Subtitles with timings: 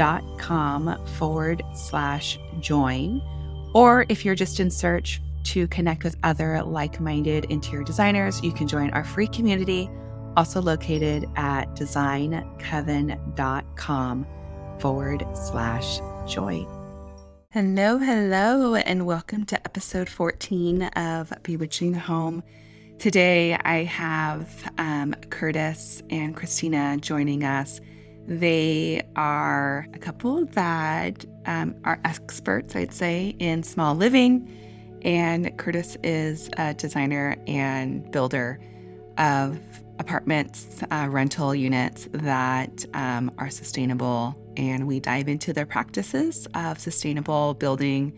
[0.00, 3.20] designcoven.com forward slash join.
[3.74, 8.52] Or if you're just in search to connect with other like minded interior designers, you
[8.52, 9.88] can join our free community,
[10.36, 14.26] also located at designcoven.com
[14.78, 16.66] forward slash join.
[17.52, 22.44] Hello, hello, and welcome to episode 14 of Bewitching the Home.
[22.98, 27.80] Today I have um, Curtis and Christina joining us
[28.26, 34.48] they are a couple that um, are experts, I'd say, in small living.
[35.02, 38.60] And Curtis is a designer and builder
[39.18, 39.58] of
[39.98, 44.36] apartments, uh, rental units that um, are sustainable.
[44.56, 48.12] And we dive into their practices of sustainable building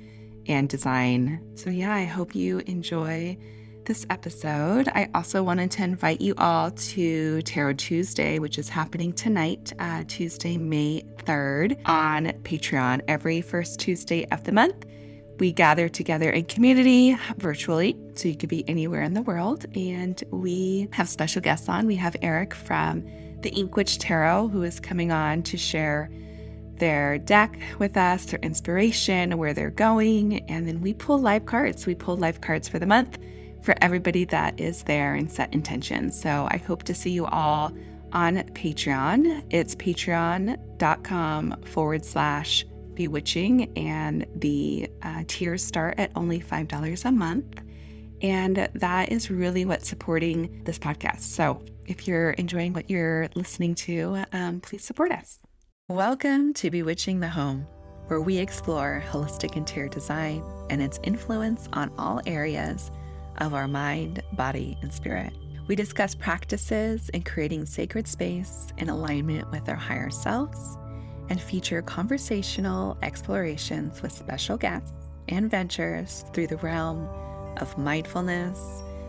[0.46, 1.40] and design.
[1.54, 3.36] So, yeah, I hope you enjoy
[3.84, 4.88] this episode.
[4.88, 10.04] I also wanted to invite you all to Tarot Tuesday, which is happening tonight, uh,
[10.06, 13.02] Tuesday, May 3rd, on Patreon.
[13.08, 14.86] Every first Tuesday of the month,
[15.38, 19.66] we gather together in community virtually, so you could be anywhere in the world.
[19.74, 21.86] And we have special guests on.
[21.86, 23.02] We have Eric from
[23.40, 26.10] the Inkwitch Tarot, who is coming on to share
[26.76, 30.48] their deck with us, their inspiration, where they're going.
[30.48, 31.86] And then we pull live cards.
[31.86, 33.18] We pull live cards for the month
[33.62, 36.20] for everybody that is there and set intentions.
[36.20, 37.72] So I hope to see you all
[38.12, 39.44] on Patreon.
[39.50, 47.60] It's patreon.com forward slash bewitching, and the uh, tiers start at only $5 a month.
[48.20, 51.20] And that is really what's supporting this podcast.
[51.20, 55.38] So if you're enjoying what you're listening to, um, please support us.
[55.88, 57.66] Welcome to Bewitching the Home,
[58.06, 62.90] where we explore holistic interior design and its influence on all areas
[63.42, 65.32] of our mind, body, and spirit.
[65.66, 70.78] We discuss practices in creating sacred space in alignment with our higher selves
[71.28, 74.92] and feature conversational explorations with special guests
[75.28, 77.08] and ventures through the realm
[77.56, 78.58] of mindfulness,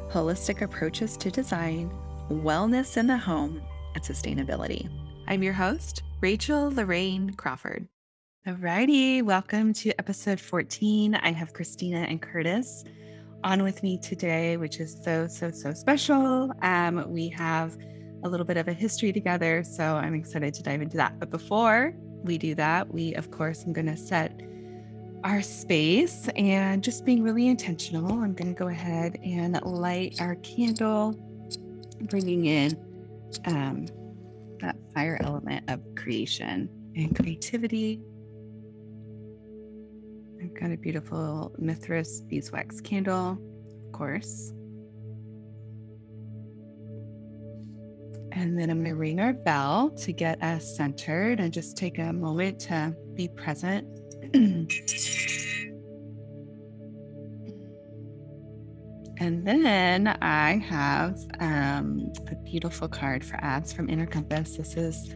[0.09, 1.91] holistic approaches to design,
[2.29, 3.61] wellness in the home,
[3.93, 4.89] and sustainability.
[5.27, 7.87] I'm your host, Rachel Lorraine Crawford.
[8.47, 11.15] Alrighty, welcome to episode 14.
[11.15, 12.83] I have Christina and Curtis
[13.43, 16.51] on with me today, which is so, so, so special.
[16.61, 17.77] Um, we have
[18.23, 21.19] a little bit of a history together, so I'm excited to dive into that.
[21.19, 21.93] But before
[22.23, 24.41] we do that, we, of course, I'm going to set
[25.23, 28.11] our space and just being really intentional.
[28.11, 31.15] I'm going to go ahead and light our candle,
[32.01, 32.77] bringing in
[33.45, 33.87] um,
[34.59, 38.01] that fire element of creation and creativity
[40.43, 43.37] I've got a beautiful Mithras beeswax candle,
[43.85, 44.51] of course.
[48.33, 51.97] And then I'm going to ring our bell to get us centered and just take
[51.97, 53.87] a moment to be present.
[54.33, 54.67] and
[59.47, 64.57] then I have um, a beautiful card for ads from Inner Compass.
[64.57, 65.15] This is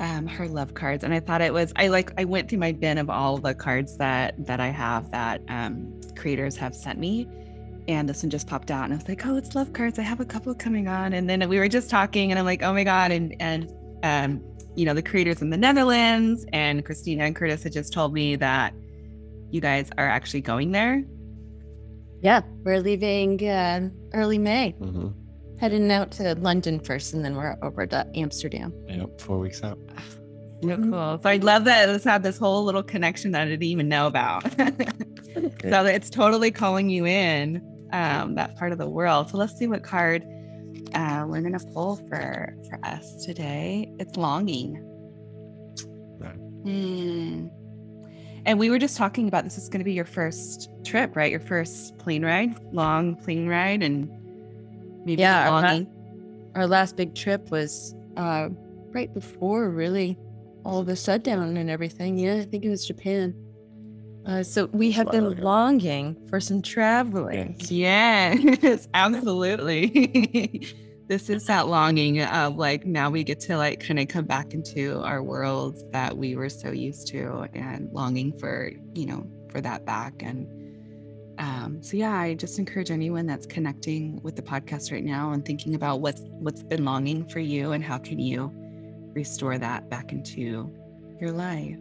[0.00, 2.72] um, her love cards, and I thought it was I like I went through my
[2.72, 7.28] bin of all the cards that that I have that um, creators have sent me,
[7.88, 9.98] and this one just popped out, and I was like, oh, it's love cards.
[9.98, 12.62] I have a couple coming on, and then we were just talking, and I'm like,
[12.62, 13.72] oh my god, and and
[14.02, 14.42] um,
[14.76, 18.36] you know the creators in the Netherlands, and Christina and Curtis had just told me
[18.36, 18.74] that
[19.50, 21.04] you guys are actually going there.
[22.20, 24.74] Yeah, we're leaving uh, early May.
[24.80, 25.23] Mm-hmm
[25.58, 28.72] heading out to London first, and then we're over to Amsterdam.
[28.88, 29.78] Yep, four weeks out.
[30.62, 31.20] So cool.
[31.22, 34.06] So I love that it's had this whole little connection that I didn't even know
[34.06, 34.50] about.
[35.62, 37.60] so it's totally calling you in
[37.92, 39.28] um, that part of the world.
[39.28, 40.24] So let's see what card
[40.94, 43.92] uh, we're gonna pull for for us today.
[43.98, 44.80] It's longing.
[46.18, 46.64] Right.
[46.64, 47.50] Mm.
[48.46, 51.30] And we were just talking about this is going to be your first trip, right?
[51.30, 54.10] Your first plane ride, long plane ride, and
[55.04, 55.82] Maybe yeah, our,
[56.54, 58.48] our, last big trip was uh,
[58.90, 60.18] right before really
[60.64, 62.18] all the shutdown and everything.
[62.18, 63.34] Yeah, I think it was Japan.
[64.26, 67.56] Uh, so we have been longing for some traveling.
[67.68, 70.66] Yes, absolutely.
[71.08, 74.54] this is that longing of like now we get to like kind of come back
[74.54, 79.60] into our worlds that we were so used to and longing for, you know, for
[79.60, 80.22] that back.
[80.22, 80.48] And
[81.38, 85.44] um, so yeah, I just encourage anyone that's connecting with the podcast right now and
[85.44, 88.52] thinking about what's what's been longing for you and how can you
[89.14, 90.72] restore that back into
[91.20, 91.78] your life.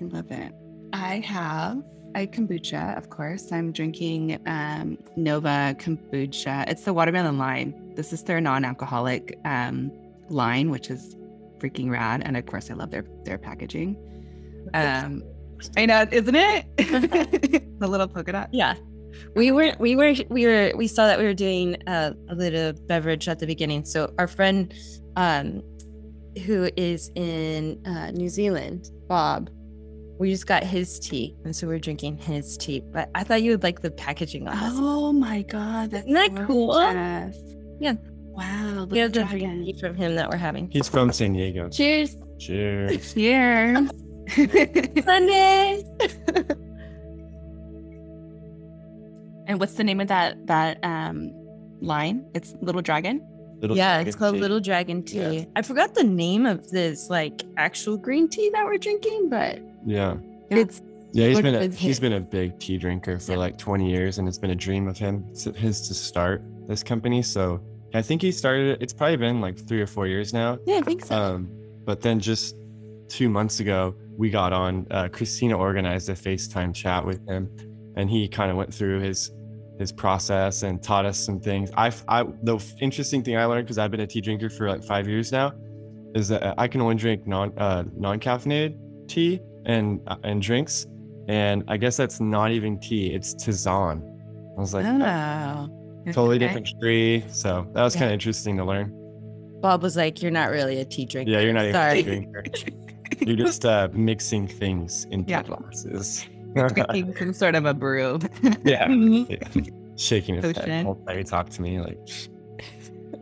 [0.00, 0.52] I love it.
[0.92, 1.82] I have
[2.14, 3.50] a kombucha, of course.
[3.50, 6.68] I'm drinking um, Nova kombucha.
[6.68, 7.74] It's the watermelon lime.
[7.94, 9.90] This is their non-alcoholic um,
[10.28, 11.16] line, which is
[11.58, 12.22] freaking rad.
[12.24, 13.96] And of course, I love their their packaging.
[14.74, 15.22] Um,
[15.76, 16.66] I know, isn't it?
[17.80, 18.48] the little polka dot.
[18.52, 18.74] Yeah.
[19.36, 23.28] We were, we were, we were, we saw that we were doing a little beverage
[23.28, 23.84] at the beginning.
[23.84, 24.74] So our friend,
[25.16, 25.62] um,
[26.44, 29.50] who is in uh, New Zealand, Bob,
[30.18, 32.82] we just got his tea, and so we're drinking his tea.
[32.92, 34.72] But I thought you would like the packaging on this.
[34.76, 37.36] Oh my god, that's isn't that gorgeous.
[37.36, 37.76] cool?
[37.80, 37.94] Yeah.
[38.34, 38.86] Wow.
[38.90, 40.70] We have the tea from him that we're having.
[40.70, 41.68] He's from San Diego.
[41.68, 42.16] Cheers.
[42.38, 43.14] Cheers.
[43.14, 43.90] Cheers.
[44.28, 45.84] Sundays.
[49.46, 51.32] and what's the name of that that um
[51.80, 52.24] line?
[52.34, 53.26] It's Little Dragon.
[53.60, 54.40] Little yeah, it's called tea.
[54.40, 55.38] Little Dragon Tea.
[55.38, 55.44] Yeah.
[55.56, 60.16] I forgot the name of this like actual green tea that we're drinking, but yeah,
[60.50, 60.82] it's
[61.12, 61.28] yeah.
[61.28, 63.38] He's been a, he's been a big tea drinker for yeah.
[63.38, 65.24] like 20 years, and it's been a dream of him
[65.54, 67.22] his to start this company.
[67.22, 67.60] So
[67.94, 68.82] I think he started it.
[68.82, 70.58] It's probably been like three or four years now.
[70.66, 71.16] Yeah, I think so.
[71.16, 71.48] Um,
[71.84, 72.56] but then just
[73.08, 74.86] two months ago, we got on.
[74.90, 77.50] Uh, Christina organized a FaceTime chat with him,
[77.96, 79.30] and he kind of went through his
[79.78, 81.70] his process and taught us some things.
[81.76, 84.84] I, I the interesting thing I learned because I've been a tea drinker for like
[84.84, 85.52] five years now
[86.14, 88.78] is that I can only drink non uh, non caffeinated
[89.08, 90.86] tea and uh, and drinks,
[91.28, 94.02] and I guess that's not even tea; it's tisane.
[94.56, 95.68] I was like, oh,
[96.12, 96.46] totally okay.
[96.46, 97.24] different tree.
[97.28, 98.00] So that was yeah.
[98.00, 98.92] kind of interesting to learn.
[99.60, 102.00] Bob was like, "You're not really a tea drinker." Yeah, you're not Sorry.
[102.00, 102.44] a tea drinker.
[103.20, 105.42] you're just uh, mixing things in yeah.
[105.42, 106.26] glasses.
[106.54, 108.20] Drinking some sort of a brew.
[108.64, 108.88] yeah.
[108.88, 109.48] yeah.
[109.96, 110.70] Shaking his Potion.
[110.70, 111.98] head while he talked to me, like.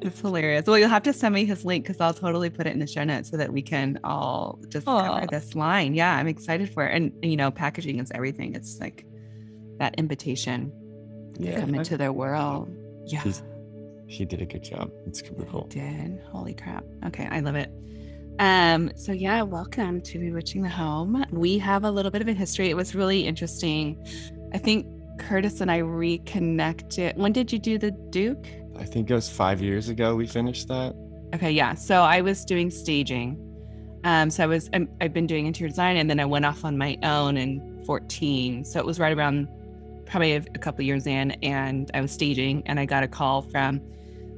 [0.00, 0.66] It's hilarious.
[0.66, 2.86] Well, you'll have to send me his link because I'll totally put it in the
[2.86, 5.06] show notes so that we can all just Aww.
[5.06, 5.94] cover this line.
[5.94, 6.94] Yeah, I'm excited for it.
[6.94, 8.54] And you know, packaging is everything.
[8.54, 9.06] It's like
[9.78, 10.72] that invitation
[11.38, 11.54] yeah.
[11.54, 12.74] to come into their world.
[13.06, 13.22] Yeah.
[13.22, 13.42] He's,
[14.06, 14.90] he did a good job.
[15.06, 15.68] It's super cool.
[15.72, 16.20] He did.
[16.30, 16.84] Holy crap.
[17.06, 17.70] Okay, I love it.
[18.38, 21.24] Um, so yeah, welcome to Bewitching the Home.
[21.30, 22.70] We have a little bit of a history.
[22.70, 24.04] It was really interesting.
[24.52, 24.86] I think
[25.18, 27.16] Curtis and I reconnected.
[27.16, 28.46] When did you do the Duke?
[28.76, 30.94] I think it was five years ago we finished that.
[31.34, 31.74] Okay, yeah.
[31.74, 33.38] So I was doing staging.
[34.04, 36.64] Um, so I was i have been doing interior design, and then I went off
[36.64, 38.64] on my own in 14.
[38.64, 39.48] So it was right around
[40.06, 43.42] probably a, a couple years in, and I was staging, and I got a call
[43.42, 43.80] from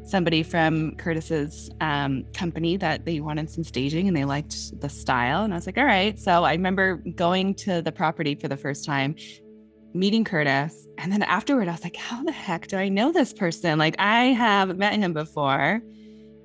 [0.05, 5.45] somebody from Curtis's um, company that they wanted some staging and they liked the style.
[5.45, 6.19] And I was like, all right.
[6.19, 9.17] So I remember going to the property for the first time,
[9.95, 10.87] meeting Curtis.
[10.99, 13.79] And then afterward, I was like, how the heck do I know this person?
[13.79, 15.81] Like, I have met him before.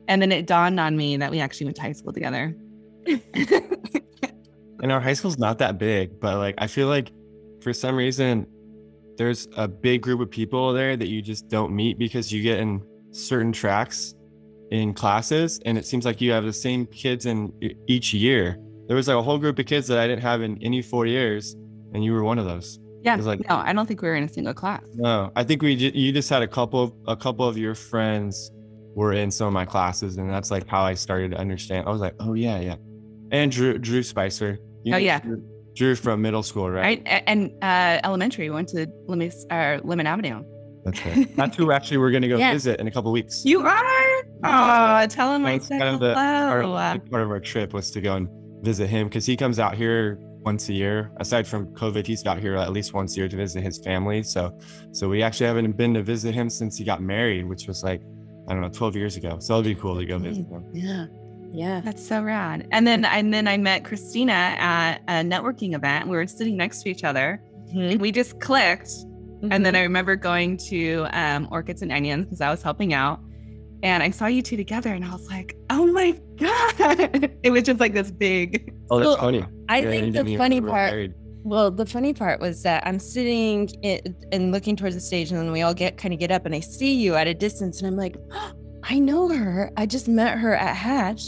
[0.07, 2.55] And then it dawned on me that we actually went to high school together.
[3.05, 7.12] and our high school's not that big, but like, I feel like
[7.62, 8.47] for some reason,
[9.17, 12.59] there's a big group of people there that you just don't meet because you get
[12.59, 14.15] in certain tracks
[14.71, 17.51] in classes and it seems like you have the same kids in
[17.88, 18.57] each year.
[18.88, 21.06] There was like a whole group of kids that i didn't have in any four
[21.06, 21.56] years
[21.94, 22.79] and you were one of those.
[23.03, 23.15] Yeah.
[23.15, 24.83] Like no i don't think we were in a single class.
[24.95, 28.51] No i think we you just had a couple of a couple of your friends
[28.95, 31.88] were in some of my classes and that's like how i started to understand.
[31.88, 32.75] I was like oh yeah yeah.
[33.31, 34.60] And drew drew spicer.
[34.84, 35.19] You oh yeah.
[35.19, 35.43] Drew,
[35.75, 37.01] drew, from middle school right?
[37.05, 40.43] Right and uh elementary went to lemon, uh, lemon avenue
[40.91, 41.36] that's right.
[41.36, 42.53] That's who actually we're going to go yeah.
[42.53, 43.43] visit in a couple weeks.
[43.46, 44.24] You are?
[44.43, 46.74] Oh, tell him I said kind of the, hello.
[46.75, 48.29] Our, part of our trip was to go and
[48.63, 51.12] visit him because he comes out here once a year.
[51.17, 54.24] Aside from COVID, he's out here at least once a year to visit his family.
[54.24, 54.58] So,
[54.91, 58.01] so we actually haven't been to visit him since he got married, which was like
[58.50, 59.38] I don't know, 12 years ago.
[59.39, 60.65] So it'll be cool to go visit him.
[60.74, 61.05] Yeah.
[61.51, 61.81] Yeah.
[61.81, 62.67] That's so rad.
[62.72, 66.08] And then and then I met Christina at a networking event.
[66.08, 67.41] We were sitting next to each other.
[67.72, 68.00] Mm-hmm.
[68.00, 68.91] We just clicked
[69.41, 69.53] Mm-hmm.
[69.53, 69.84] And then I mm-hmm.
[69.84, 73.22] remember going to um, Orchids and Onions because I was helping out.
[73.81, 77.31] And I saw you two together and I was like, oh my God.
[77.43, 78.74] it was just like this big.
[78.89, 79.46] Oh, that's well, funny.
[79.69, 80.91] I yeah, think the funny part.
[80.91, 81.13] Married.
[81.43, 85.39] Well, the funny part was that I'm sitting in, and looking towards the stage, and
[85.39, 87.79] then we all get kind of get up, and I see you at a distance,
[87.79, 88.51] and I'm like, oh,
[88.84, 89.72] I know her.
[89.77, 91.24] I just met her at Hatch,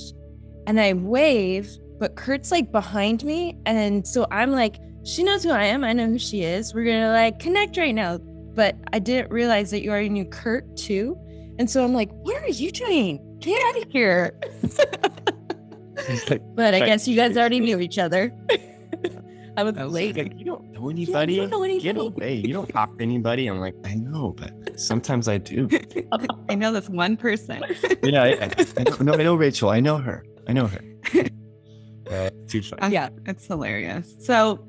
[0.68, 5.52] and I wave, but Kurt's like behind me, and so I'm like, she knows who
[5.52, 5.84] I am.
[5.84, 6.74] I know who she is.
[6.74, 8.18] We're gonna like connect right now.
[8.54, 11.18] But I didn't realize that you already knew Kurt too.
[11.58, 13.38] And so I'm like, what are you doing?
[13.40, 14.38] Get out of here.
[16.56, 18.34] but I guess you guys already knew each other.
[19.58, 20.16] I was I was late.
[20.16, 21.36] like, you don't know anybody.
[21.36, 22.36] don't know Get away.
[22.36, 23.48] You don't talk to anybody.
[23.48, 25.70] I'm like, I know, but sometimes I do.
[26.50, 27.64] I know this one person.
[28.04, 29.70] yeah, I, I, know, no, I know Rachel.
[29.70, 30.26] I know her.
[30.48, 30.82] I know her.
[32.10, 32.94] Uh, too funny.
[32.94, 34.16] yeah, it's hilarious.
[34.20, 34.66] So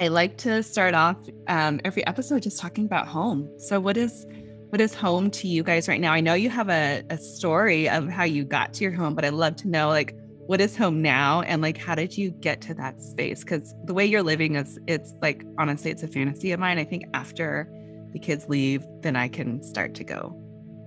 [0.00, 3.50] I like to start off um, every episode just talking about home.
[3.58, 4.26] So what is
[4.70, 6.12] what is home to you guys right now?
[6.12, 9.26] I know you have a, a story of how you got to your home, but
[9.26, 10.16] I'd love to know like
[10.46, 13.44] what is home now and like how did you get to that space?
[13.44, 16.78] Because the way you're living is it's like honestly, it's a fantasy of mine.
[16.78, 17.68] I think after
[18.14, 20.34] the kids leave, then I can start to go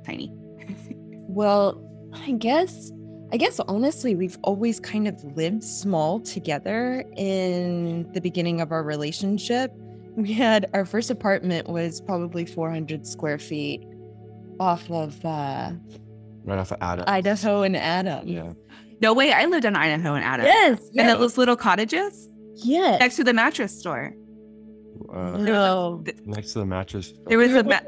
[0.06, 0.34] tiny.
[1.36, 1.82] Well,
[2.14, 2.92] I guess
[3.34, 8.84] I guess honestly, we've always kind of lived small together in the beginning of our
[8.84, 9.72] relationship.
[10.16, 13.82] We had our first apartment was probably 400 square feet
[14.60, 15.72] off of uh,
[16.44, 17.06] Right off of Adam.
[17.08, 18.28] Idaho and Adam.
[18.28, 18.54] yeah.
[19.02, 20.46] No way, I lived in Idaho and Adam.
[20.46, 20.80] Yes.
[20.80, 21.18] And yes.
[21.18, 23.00] those little cottages yes.
[23.00, 24.14] next to the mattress store.
[25.12, 26.04] Uh, no.
[26.26, 27.14] next to the mattress.
[27.26, 27.80] There was a ma-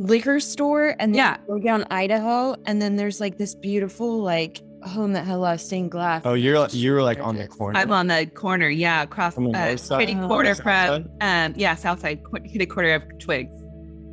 [0.00, 1.36] liquor store and then Yeah.
[1.48, 5.38] you go down Idaho and then there's like this beautiful like home that had a
[5.38, 6.22] lot of stained glass.
[6.24, 7.78] Oh, you're you're like on the corner.
[7.78, 10.00] I'm on the corner, yeah, across On the uh, north side?
[10.06, 10.28] kitty Oh.
[10.28, 13.50] corner from um yeah, south side, qu- kitty corner of Twiggs,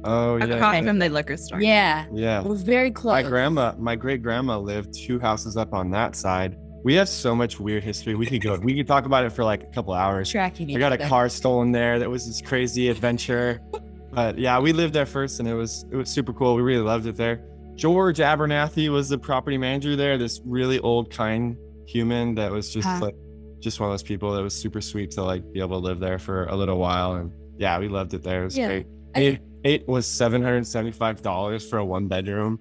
[0.04, 0.46] Oh yeah.
[0.46, 1.62] across from the liquor store.
[1.62, 2.06] Yeah.
[2.14, 2.42] Yeah.
[2.42, 3.14] It was very close.
[3.14, 6.58] My grandma, my great grandma lived two houses up on that side.
[6.84, 8.14] We have so much weird history.
[8.14, 8.58] We could go.
[8.58, 10.30] We could talk about it for like a couple hours.
[10.30, 11.98] tracking I got a each car stolen there.
[11.98, 13.62] That was this crazy adventure.
[14.12, 16.56] But yeah, we lived there first, and it was it was super cool.
[16.56, 17.42] We really loved it there.
[17.76, 20.18] George Abernathy was the property manager there.
[20.18, 23.00] This really old, kind human that was just Huh.
[23.02, 23.16] like
[23.60, 26.00] just one of those people that was super sweet to like be able to live
[26.00, 27.16] there for a little while.
[27.16, 28.42] And yeah, we loved it there.
[28.42, 28.68] It was Yeah.
[28.68, 28.88] great.
[29.16, 32.60] It, it was seven hundred seventy five dollars for a one bedroom.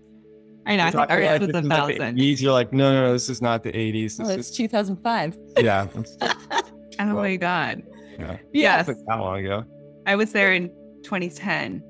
[0.66, 0.84] I know.
[0.84, 1.64] I thought ours was a like
[1.98, 2.16] thousand.
[2.18, 4.18] 80s, You're like, no, no, no, this is not the 80s.
[4.18, 5.36] Oh, it's is, 2005.
[5.60, 5.86] yeah.
[6.98, 7.82] Oh my god.
[8.18, 8.38] yeah.
[8.52, 9.64] Yes, That's How long ago?
[10.06, 10.68] I was there in
[11.02, 11.82] 2010.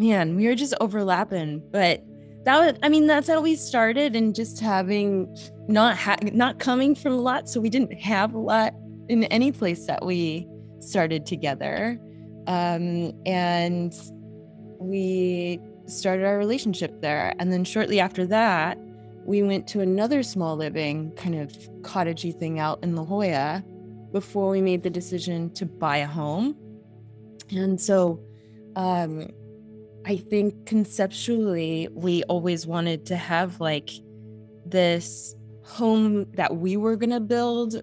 [0.00, 2.02] Man, we were just overlapping, but
[2.46, 5.36] that was I mean, that's how we started and just having
[5.68, 8.72] not ha- not coming from a lot, so we didn't have a lot
[9.10, 12.00] in any place that we started together.
[12.46, 13.92] Um and
[14.78, 17.34] we started our relationship there.
[17.38, 18.78] And then shortly after that,
[19.26, 21.52] we went to another small living kind of
[21.82, 23.62] cottagey thing out in La Jolla
[24.12, 26.56] before we made the decision to buy a home.
[27.50, 28.18] And so
[28.76, 29.28] um
[30.06, 33.90] I think conceptually we always wanted to have like
[34.64, 37.82] this home that we were going to build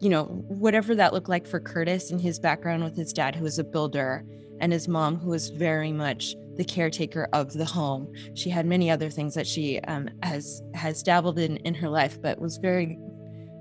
[0.00, 3.44] you know whatever that looked like for Curtis and his background with his dad who
[3.44, 4.24] was a builder
[4.60, 8.12] and his mom who was very much the caretaker of the home.
[8.34, 12.20] She had many other things that she um, has has dabbled in in her life
[12.20, 12.98] but was very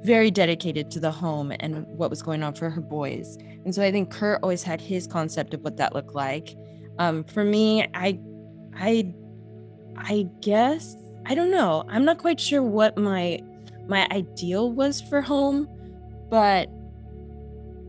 [0.03, 3.37] very dedicated to the home and what was going on for her boys.
[3.65, 6.55] And so i think kurt always had his concept of what that looked like
[7.00, 8.18] um, for me i
[8.75, 9.12] i
[9.98, 13.39] i guess i don't know i'm not quite sure what my
[13.88, 15.68] my ideal was for home
[16.29, 16.70] but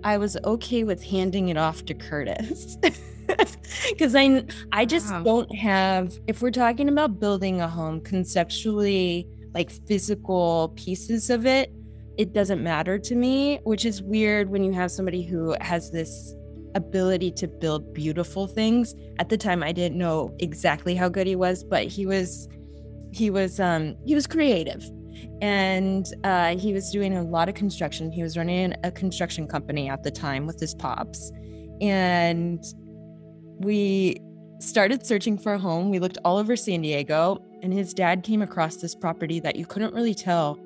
[0.05, 2.77] i was okay with handing it off to curtis
[3.91, 5.23] because i i just Wow.
[5.23, 11.71] don't have if we're talking about building a home conceptually like physical pieces of it
[12.17, 16.35] it doesn't matter to me which is weird when you have somebody who has this
[16.75, 18.95] ability to build beautiful things.
[19.19, 22.49] At the time i didn't know exactly how good he was but he was
[23.13, 24.89] he was um he was creative.
[25.43, 28.11] And uh he was doing a lot of construction.
[28.11, 31.33] He was running a construction company at the time with his pops.
[31.81, 32.63] And
[33.59, 34.21] we
[34.61, 35.91] started searching for a home.
[35.91, 39.67] We looked all over san diego and his dad came across this property that you
[39.67, 40.59] couldn't really tell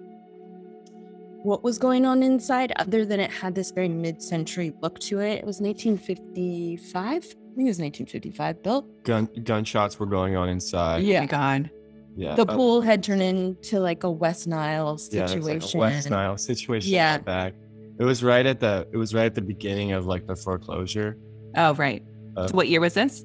[1.45, 5.35] what was going on inside other than it had this very mid-century look to it
[5.35, 11.05] it was 1955 i think it was 1955 built Gun gunshots were going on inside.
[11.05, 11.71] Oh my god.
[12.17, 12.35] Yeah.
[12.35, 16.11] the uh, pool had turned into like a west nile situation there's like a West
[16.11, 16.93] Nile situation.
[16.93, 17.15] Yeah.
[17.15, 17.19] Yeah.
[17.19, 17.55] Back.
[17.99, 18.89] It was right at the.
[18.93, 21.17] It was right at the beginning of like the foreclosure.
[21.57, 22.03] Oh right.
[22.37, 23.25] Uh, so what year was this?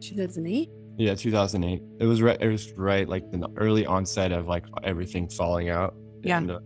[0.00, 1.82] 2008 Yeah, 2008.
[1.98, 2.40] It was right.
[2.40, 5.94] It was right like the early onset of like everything falling out.
[6.22, 6.38] Yeah.
[6.38, 6.60] And, uh,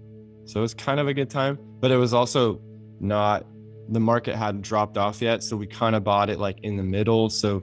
[0.47, 2.61] so it was kind of a good time, but it was also
[3.01, 3.47] not.
[3.91, 6.83] The market hadn't dropped off yet, so we kind of bought it like in the
[6.83, 7.29] middle.
[7.29, 7.63] So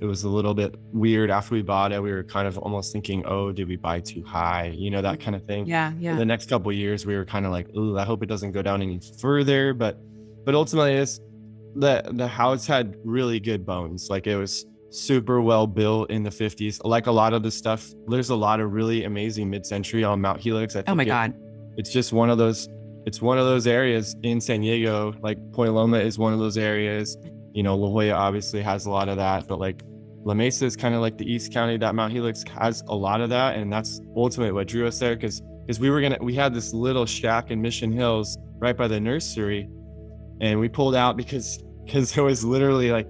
[0.00, 2.02] it was a little bit weird after we bought it.
[2.02, 5.20] We were kind of almost thinking, "Oh, did we buy too high?" You know that
[5.20, 5.64] kind of thing.
[5.66, 6.16] Yeah, yeah.
[6.16, 8.52] the next couple of years we were kind of like oh i hope it doesn't
[8.52, 9.98] go down any further but
[10.44, 11.18] but ultimately it's
[11.76, 16.30] the the house had really good bones like it was super well built in the
[16.30, 20.20] 50s like a lot of the stuff there's a lot of really amazing mid-century on
[20.20, 21.34] mount helix I Oh my it- god.
[21.76, 22.68] It's just one of those
[23.06, 25.14] it's one of those areas in San Diego.
[25.20, 27.16] Like Point Loma is one of those areas.
[27.52, 29.82] You know, La Jolla obviously has a lot of that, but like
[30.24, 33.20] La Mesa is kind of like the East County that Mount Helix has a lot
[33.20, 36.34] of that, and that's ultimately what drew us there because because we were gonna we
[36.34, 39.68] had this little shack in Mission Hills right by the nursery,
[40.40, 43.08] and we pulled out because because there was literally like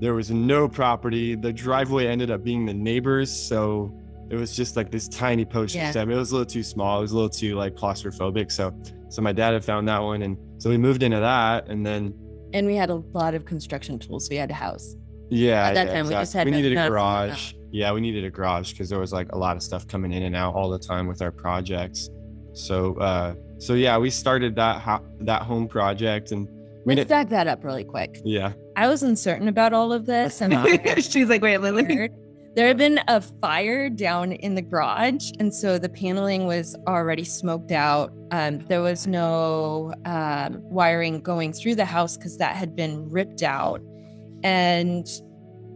[0.00, 1.36] there was no property.
[1.36, 3.96] The driveway ended up being the neighbors, so
[4.30, 5.90] it was just like this tiny post yeah.
[5.90, 6.98] It was a little too small.
[6.98, 8.52] It was a little too like claustrophobic.
[8.52, 8.72] So
[9.08, 12.14] so my dad had found that one, and so we moved into that, and then
[12.52, 14.28] and we had a lot of construction tools.
[14.30, 14.94] We had a house.
[15.30, 16.14] Yeah, at that yeah, time exactly.
[16.14, 17.54] we just had we needed a garage.
[17.72, 20.24] Yeah, we needed a garage because there was like a lot of stuff coming in
[20.24, 22.08] and out all the time with our projects.
[22.52, 26.48] So uh so yeah, we started that ho- that home project and
[26.84, 28.20] we Let's back that up really quick.
[28.24, 28.54] Yeah.
[28.74, 30.54] I was uncertain about all of this and
[31.04, 32.10] she's like, wait, Lily.
[32.56, 37.22] There had been a fire down in the garage, and so the paneling was already
[37.22, 38.12] smoked out.
[38.32, 43.44] Um, there was no um, wiring going through the house because that had been ripped
[43.44, 43.80] out,
[44.42, 45.06] and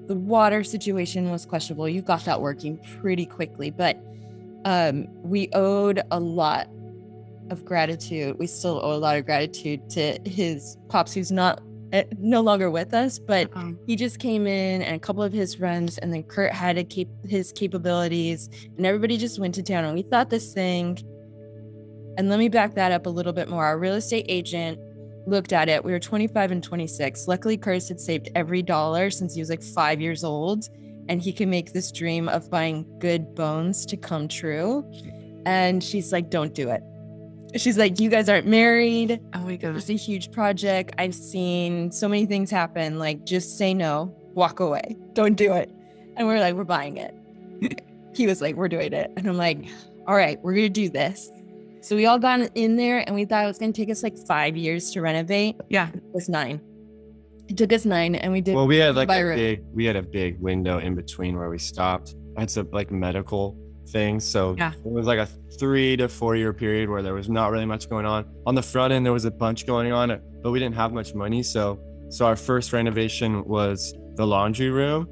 [0.08, 1.88] the water situation was questionable.
[1.88, 3.96] You got that working pretty quickly, but
[4.64, 6.68] um, we owed a lot
[7.50, 8.36] of gratitude.
[8.38, 11.62] We still owe a lot of gratitude to his pops, who's not
[12.18, 15.54] no longer with us, but um, he just came in and a couple of his
[15.54, 19.84] friends, and then Kurt had to keep his capabilities, and everybody just went to town.
[19.84, 20.98] And we thought this thing,
[22.18, 23.64] and let me back that up a little bit more.
[23.64, 24.78] Our real estate agent
[25.26, 25.84] looked at it.
[25.84, 27.28] We were 25 and 26.
[27.28, 30.68] Luckily, Curtis had saved every dollar since he was like five years old,
[31.08, 34.84] and he can make this dream of buying good bones to come true.
[35.46, 36.82] And she's like, don't do it
[37.56, 39.20] She's like, You guys aren't married.
[39.34, 39.76] Oh my God.
[39.76, 40.94] It's a huge project.
[40.98, 42.98] I've seen so many things happen.
[42.98, 44.96] Like, just say no, walk away.
[45.12, 45.70] Don't do it.
[46.16, 47.14] And we're like, We're buying it.
[48.14, 49.10] he was like, We're doing it.
[49.16, 49.66] And I'm like,
[50.06, 51.30] All right, we're going to do this.
[51.80, 54.02] So we all got in there and we thought it was going to take us
[54.02, 55.56] like five years to renovate.
[55.68, 55.90] Yeah.
[55.90, 56.60] It was nine.
[57.46, 58.54] It took us nine and we did.
[58.54, 59.36] Well, we had like a room.
[59.36, 62.14] big, we had a big window in between where we stopped.
[62.38, 64.24] I had some like medical things.
[64.24, 64.72] So yeah.
[64.72, 65.26] it was like a
[65.58, 68.26] three to four year period where there was not really much going on.
[68.46, 71.14] On the front end, there was a bunch going on, but we didn't have much
[71.14, 71.42] money.
[71.42, 75.06] So so our first renovation was the laundry room,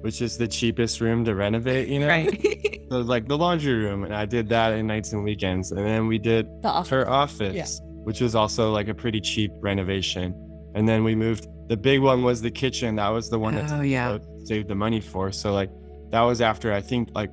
[0.00, 2.08] which is the cheapest room to renovate, you know?
[2.08, 2.84] Right.
[2.90, 4.04] so like the laundry room.
[4.04, 5.70] And I did that in nights and weekends.
[5.70, 6.90] And then we did office.
[6.90, 7.86] her office, yeah.
[8.04, 10.34] which was also like a pretty cheap renovation.
[10.74, 12.96] And then we moved the big one was the kitchen.
[12.96, 14.18] That was the one that oh, yeah.
[14.44, 15.30] saved the money for.
[15.30, 15.70] So like
[16.10, 17.30] that was after I think like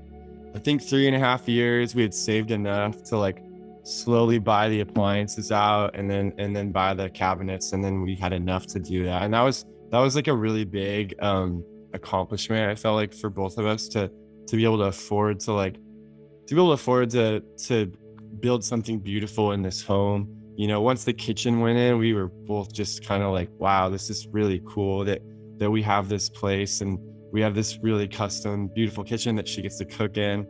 [0.60, 3.41] I think three and a half years we had saved enough to like
[3.84, 8.13] slowly buy the appliances out and then and then buy the cabinets and then we
[8.13, 9.22] had enough to do that.
[9.22, 13.30] And that was that was like a really big um accomplishment I felt like for
[13.30, 14.12] both of us to
[14.48, 17.93] to be able to afford to like to be able to afford to to
[18.41, 20.28] build something beautiful in this home.
[20.58, 23.88] You know once the kitchen went in we were both just kind of like wow
[23.88, 25.22] this is really cool that
[25.60, 26.82] that we have this place.
[26.82, 27.00] And
[27.32, 30.48] we have this really custom beautiful kitchen that she gets to cook in.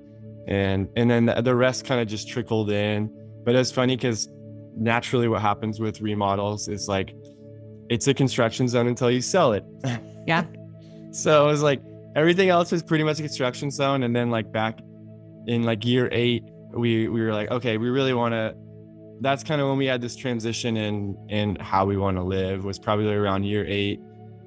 [0.47, 3.09] And and then the, the rest kind of just trickled in.
[3.45, 4.29] But it's funny because
[4.75, 7.15] naturally what happens with remodels is like
[7.89, 9.63] it's a construction zone until you sell it.
[10.27, 10.43] Yeah.
[11.11, 11.81] So it was like
[12.15, 14.03] everything else was pretty much a construction zone.
[14.03, 14.77] And then like back
[15.47, 18.55] in like year eight we we were like okay we really want to
[19.21, 22.63] that's kind of when we had this transition in in how we want to live
[22.63, 23.99] was probably around year eight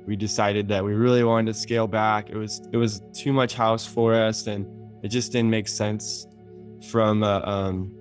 [0.06, 2.30] we decided that we really wanted to scale back.
[2.30, 4.66] It was it was too much house for us, and
[5.04, 6.26] it just didn't make sense
[6.90, 7.94] from a, um,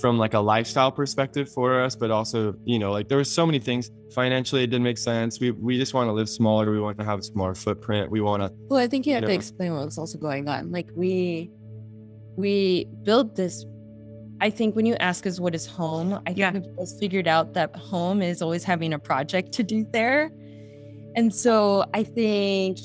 [0.00, 1.96] from like a lifestyle perspective for us.
[1.96, 5.40] But also, you know, like there were so many things financially it didn't make sense.
[5.40, 6.70] We we just want to live smaller.
[6.70, 8.10] We want to have a smaller footprint.
[8.10, 8.52] We want to.
[8.68, 10.70] Well, I think you have you know, to explain what was also going on.
[10.70, 11.50] Like we
[12.36, 13.64] we built this
[14.40, 16.52] I think when you ask us what is home, I think yeah.
[16.52, 20.30] we've figured out that home is always having a project to do there.
[21.18, 22.78] And so I think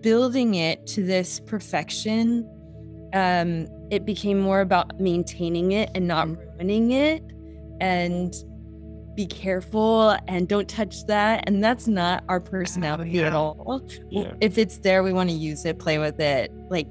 [0.00, 2.48] building it to this perfection,
[3.14, 7.20] um, it became more about maintaining it and not ruining it
[7.80, 8.32] and
[9.16, 11.42] be careful and don't touch that.
[11.48, 13.26] And that's not our personality oh, yeah.
[13.26, 13.90] at all.
[14.08, 14.34] Yeah.
[14.40, 16.52] If it's there, we want to use it, play with it.
[16.70, 16.86] Like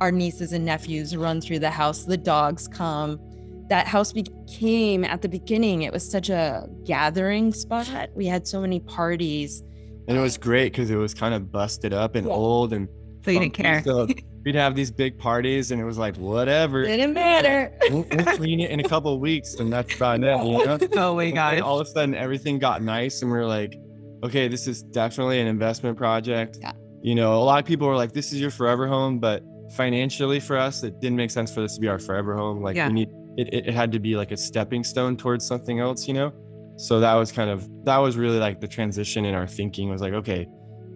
[0.00, 3.20] our nieces and nephews run through the house, the dogs come.
[3.68, 8.08] That house became at the beginning, it was such a gathering spot.
[8.14, 9.62] We had so many parties
[10.08, 12.32] and it was great because it was kind of busted up and yeah.
[12.32, 12.88] old and
[13.22, 13.82] so you didn't care.
[13.84, 14.08] So
[14.44, 16.84] we'd have these big parties and it was like whatever.
[16.84, 17.72] Didn't matter.
[17.90, 20.44] we'll, we'll clean it in a couple of weeks and that's about it.
[20.44, 20.78] You know?
[20.96, 21.54] oh my god!
[21.54, 23.76] And all of a sudden everything got nice and we are like,
[24.24, 26.58] okay, this is definitely an investment project.
[26.60, 26.72] Yeah.
[27.02, 29.42] You know, a lot of people were like, this is your forever home, but
[29.76, 32.62] financially for us, it didn't make sense for this to be our forever home.
[32.62, 32.88] Like yeah.
[32.88, 36.14] we need it, it had to be like a stepping stone towards something else, you
[36.14, 36.32] know?
[36.80, 40.00] So that was kind of that was really like the transition in our thinking was
[40.00, 40.48] like, okay,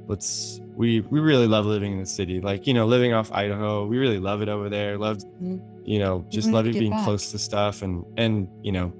[0.06, 2.40] let's we we really love living in the city.
[2.40, 4.96] Like, you know, living off Idaho, we really love it over there.
[4.96, 5.58] Loved, mm-hmm.
[5.84, 7.04] you know, just loving being back.
[7.04, 8.94] close to stuff and and you know,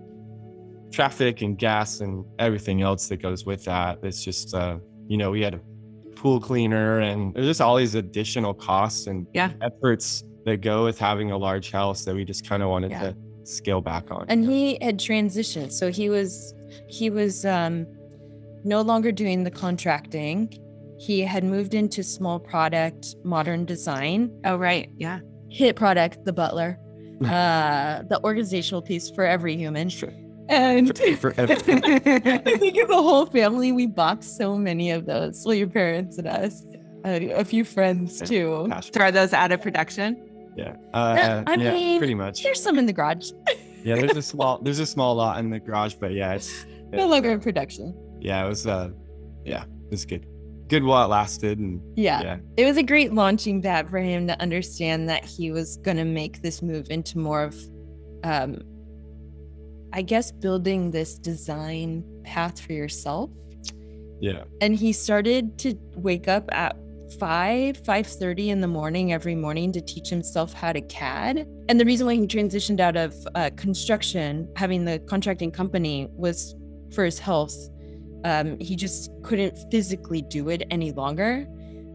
[0.92, 3.98] traffic and gas and everything else that goes with that.
[4.02, 4.76] It's just uh,
[5.08, 5.60] you know, we had a
[6.16, 9.52] pool cleaner and there's just all these additional costs and yeah.
[9.62, 13.00] efforts that go with having a large house that we just kind of wanted yeah.
[13.04, 14.26] to scale back on.
[14.28, 15.72] And he had transitioned.
[15.72, 16.54] So he was
[16.88, 17.86] he was um
[18.64, 20.52] no longer doing the contracting.
[20.98, 24.30] He had moved into small product, modern design.
[24.44, 24.90] Oh right.
[24.96, 25.20] Yeah.
[25.50, 26.78] Hit product, the butler.
[27.24, 29.88] uh the organizational piece for every human.
[29.88, 30.12] Sure.
[30.48, 31.34] And for, for.
[31.40, 35.42] I think of the whole family, we bought so many of those.
[35.44, 36.62] Well, your parents and us,
[37.04, 38.70] uh, a few friends too.
[38.92, 40.30] Throw those out of production.
[40.56, 40.76] Yeah.
[40.92, 42.42] Uh, I yeah, mean, pretty much.
[42.42, 43.30] There's some in the garage.
[43.84, 47.06] yeah, there's a small there's a small lot in the garage, but yeah, it's, no
[47.06, 47.94] longer in production.
[48.20, 48.90] Yeah, it was uh
[49.44, 50.26] yeah, it was good.
[50.68, 52.22] Good while it lasted and yeah.
[52.22, 52.36] yeah.
[52.56, 56.40] It was a great launching pad for him to understand that he was gonna make
[56.40, 57.56] this move into more of
[58.24, 58.58] um
[59.92, 63.30] I guess building this design path for yourself.
[64.20, 64.44] Yeah.
[64.62, 66.76] And he started to wake up at
[67.18, 71.46] 5 5.30 in the morning every morning to teach himself how to cad.
[71.68, 76.54] And the reason why he transitioned out of uh, construction having the contracting company was
[76.92, 77.54] for his health.
[78.24, 81.46] Um, he just couldn't physically do it any longer.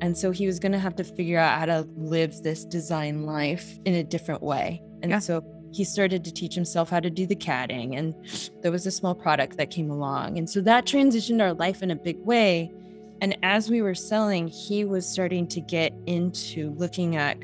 [0.01, 3.25] And so he was going to have to figure out how to live this design
[3.25, 4.81] life in a different way.
[5.01, 5.19] And yeah.
[5.19, 8.15] so he started to teach himself how to do the CADing and
[8.61, 10.37] there was a small product that came along.
[10.37, 12.71] And so that transitioned our life in a big way
[13.21, 17.37] and as we were selling, he was starting to get into looking at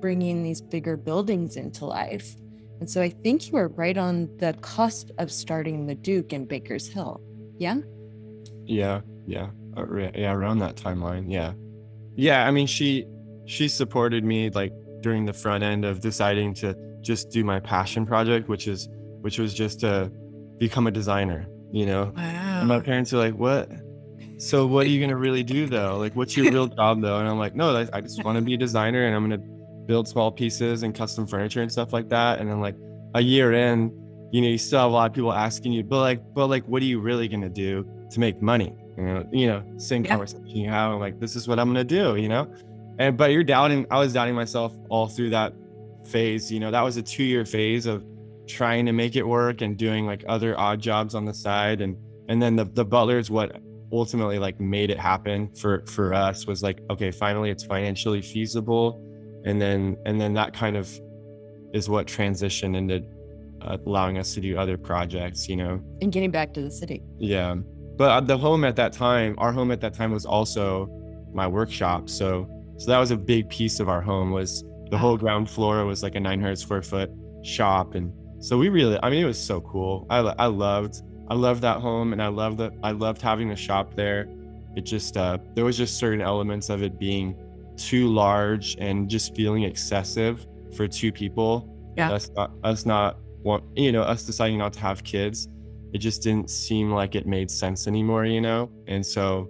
[0.00, 2.36] bringing these bigger buildings into life.
[2.80, 6.46] And so I think you were right on the cusp of starting the Duke in
[6.46, 7.20] Banker's Hill.
[7.58, 7.76] Yeah?
[8.64, 9.50] Yeah, yeah.
[9.76, 11.30] Uh, yeah, around that timeline.
[11.30, 11.52] Yeah.
[12.16, 13.06] Yeah, I mean she
[13.46, 18.06] she supported me like during the front end of deciding to just do my passion
[18.06, 18.88] project, which is
[19.20, 20.10] which was just to
[20.58, 22.12] become a designer, you know.
[22.16, 22.60] Wow.
[22.60, 23.70] And my parents were like, "What?
[24.40, 25.98] So what are you gonna really do though?
[25.98, 27.18] Like, what's your real job though?
[27.18, 29.44] And I'm like, no, I just want to be a designer and I'm gonna
[29.86, 32.38] build small pieces and custom furniture and stuff like that.
[32.38, 32.76] And then like
[33.14, 33.92] a year in,
[34.32, 36.64] you know, you still have a lot of people asking you, but like, but like,
[36.64, 38.74] what are you really gonna do to make money?
[38.96, 40.10] You know, you know, same yeah.
[40.12, 40.92] conversation you have.
[40.92, 42.50] I'm like, this is what I'm gonna do, you know.
[42.98, 43.86] And but you're doubting.
[43.90, 45.52] I was doubting myself all through that
[46.06, 46.50] phase.
[46.50, 48.06] You know, that was a two year phase of
[48.46, 51.94] trying to make it work and doing like other odd jobs on the side and
[52.28, 53.60] and then the the butler is what
[53.92, 59.04] ultimately like made it happen for for us was like okay finally it's financially feasible.
[59.44, 60.88] And then and then that kind of
[61.72, 63.02] is what transitioned into
[63.62, 65.80] uh, allowing us to do other projects you know?
[66.00, 67.02] And getting back to the city.
[67.18, 67.56] Yeah.
[67.96, 70.88] But uh, the home at that time our home at that time was also
[71.32, 72.08] my workshop.
[72.08, 72.48] So
[72.78, 76.02] so that was a big piece of our home was the whole ground floor was
[76.02, 77.10] like a 900 square foot
[77.42, 77.94] shop.
[77.94, 80.06] And so we really i mean it was so cool.
[80.10, 83.56] I, I loved I loved that home and I loved that I loved having the
[83.56, 84.28] shop there.
[84.76, 87.36] It just uh, there was just certain elements of it being
[87.76, 90.44] too large and just feeling excessive
[90.76, 91.72] for two people.
[91.96, 92.10] Yeah.
[92.12, 95.48] Us not us not want you know, us deciding not to have kids.
[95.92, 98.70] It just didn't seem like it made sense anymore, you know?
[98.88, 99.48] And so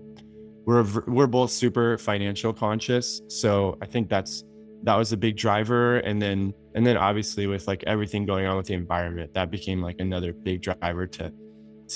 [0.66, 3.22] we're we're both super financial conscious.
[3.28, 4.44] So I think that's
[4.82, 5.98] that was a big driver.
[5.98, 9.80] And then and then obviously with like everything going on with the environment, that became
[9.80, 11.32] like another big driver to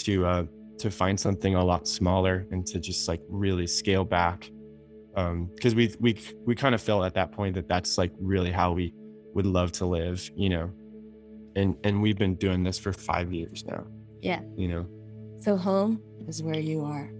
[0.02, 0.44] to uh,
[0.78, 4.50] to find something a lot smaller and to just like really scale back
[5.14, 8.50] because um, we we we kind of felt at that point that that's like really
[8.50, 8.92] how we
[9.34, 10.70] would love to live you know?
[11.56, 13.86] And and we've been doing this for five years now.
[14.20, 14.40] Yeah.
[14.56, 14.86] You know?
[15.38, 17.10] So home is where you are.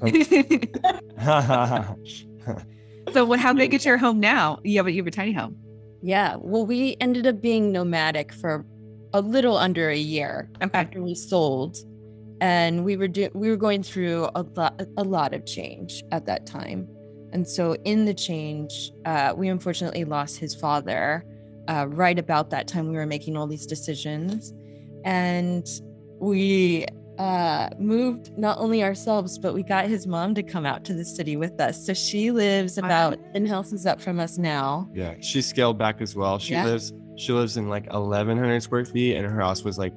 [3.12, 4.58] So what how big is your home now?
[4.64, 5.56] You have a, you have a tiny home.
[6.02, 6.36] Yeah.
[6.38, 8.66] Well we ended up being nomadic for
[9.14, 10.78] a little under a year okay.
[10.78, 11.78] after we sold
[12.40, 16.26] and we were do- we were going through a lot a lot of change at
[16.26, 16.88] that time.
[17.32, 21.24] And so in the change uh, we unfortunately lost his father
[21.68, 24.52] uh, right about that time we were making all these decisions.
[25.04, 25.66] And
[26.20, 26.86] we
[27.18, 31.04] uh, moved not only ourselves but we got his mom to come out to the
[31.04, 31.84] city with us.
[31.84, 34.88] So she lives about 10 houses up from us now.
[34.94, 36.38] Yeah she scaled back as well.
[36.38, 36.64] She yeah.
[36.64, 39.92] lives she lives in like 1100 square feet and her house was like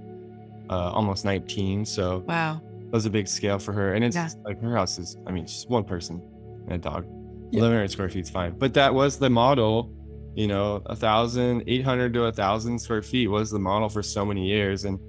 [0.72, 1.86] uh, almost 19.
[1.86, 3.94] So wow, that was a big scale for her.
[3.94, 4.30] And it's yeah.
[4.44, 6.22] like her house is, I mean, she's one person
[6.68, 7.06] and a dog.
[7.52, 7.62] Yeah.
[7.62, 8.58] 1100 square feet is fine.
[8.58, 9.94] But that was the model
[10.36, 14.02] you know, a thousand, eight hundred to a thousand square feet was the model for
[14.02, 15.00] so many years, and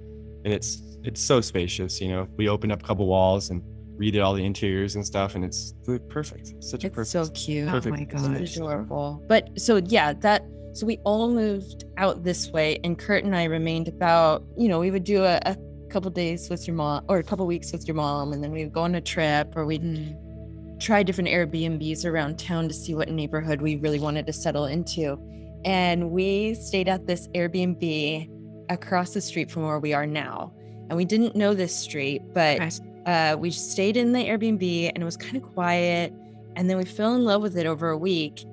[0.43, 2.01] and it's it's so spacious.
[2.01, 3.61] You know, we opened up a couple walls and
[3.97, 5.73] redid all the interiors and stuff, and it's
[6.09, 6.61] perfect.
[6.61, 7.07] such a it's perfect.
[7.07, 7.69] so cute.
[7.69, 7.95] Perfect.
[7.95, 8.33] Oh my destination.
[8.33, 8.41] gosh.
[8.41, 9.23] It's adorable.
[9.29, 13.45] But so yeah, that so we all moved out this way, and Kurt and I
[13.45, 14.43] remained about.
[14.57, 15.55] You know, we would do a, a
[15.89, 18.63] couple days with your mom, or a couple weeks with your mom, and then we
[18.63, 20.79] would go on a trip, or we'd Mm.
[20.79, 25.17] try different Airbnbs around town to see what neighborhood we really wanted to settle into.
[25.63, 28.29] And we stayed at this Airbnb
[28.69, 30.51] across the street from where we are now.
[30.89, 32.59] And we didn't know this street, but
[33.05, 36.11] uh, we stayed in the Airbnb and it was kind of quiet.
[36.57, 38.43] And then we fell in love with it over a week.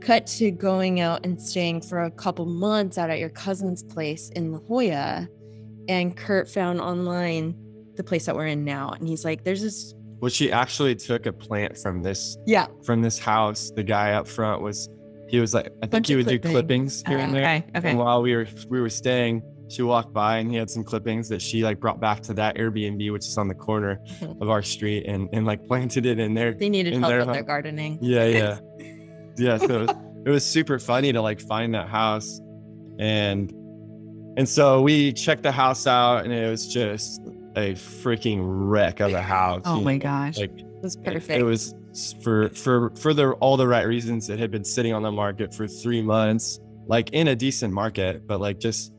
[0.00, 4.30] Cut to going out and staying for a couple months out at your cousin's place
[4.30, 5.28] in La Jolla.
[5.88, 7.54] And Kurt found online
[7.96, 8.90] the place that we're in now.
[8.90, 9.94] And he's like, there's this.
[10.20, 12.66] Well, she actually took a plant from this Yeah.
[12.84, 13.70] from this house.
[13.74, 14.88] The guy up front was
[15.28, 17.02] he was like I think Bunch he would do clippings.
[17.06, 17.42] here and there.
[17.44, 17.64] Okay.
[17.76, 17.90] Okay.
[17.90, 21.28] And while we were we were staying, she walked by and he had some clippings
[21.28, 24.00] that she like brought back to that Airbnb, which is on the corner
[24.40, 26.52] of our street, and and like planted it in there.
[26.54, 27.98] They needed In help their with their gardening.
[28.00, 28.58] Yeah, yeah,
[29.38, 29.58] yeah.
[29.58, 29.96] So it was,
[30.26, 32.40] it was super funny to like find that house,
[32.98, 33.52] and
[34.36, 37.20] and so we checked the house out, and it was just
[37.56, 39.62] a freaking wreck of a house.
[39.64, 40.38] Oh my know, gosh.
[40.38, 41.30] Like It was perfect.
[41.30, 41.74] It, was
[42.22, 44.30] for for for the all the right reasons.
[44.30, 48.26] It had been sitting on the market for three months, like in a decent market,
[48.26, 48.92] but like just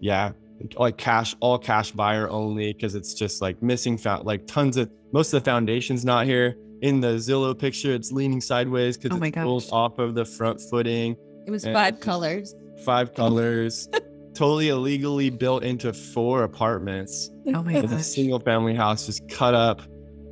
[0.00, 0.32] yeah,
[0.76, 4.90] like cash, all cash buyer only because it's just like missing found like tons of
[5.12, 6.56] most of the foundation's not here.
[6.82, 10.24] In the Zillow picture, it's leaning sideways because Oh my it pulls off of the
[10.24, 11.16] front footing.
[11.46, 12.54] it was and five colors.
[12.84, 13.88] Five colors,
[14.34, 17.84] totally illegally built into four apartments oh my God.
[17.84, 19.82] it's a single family house just cut up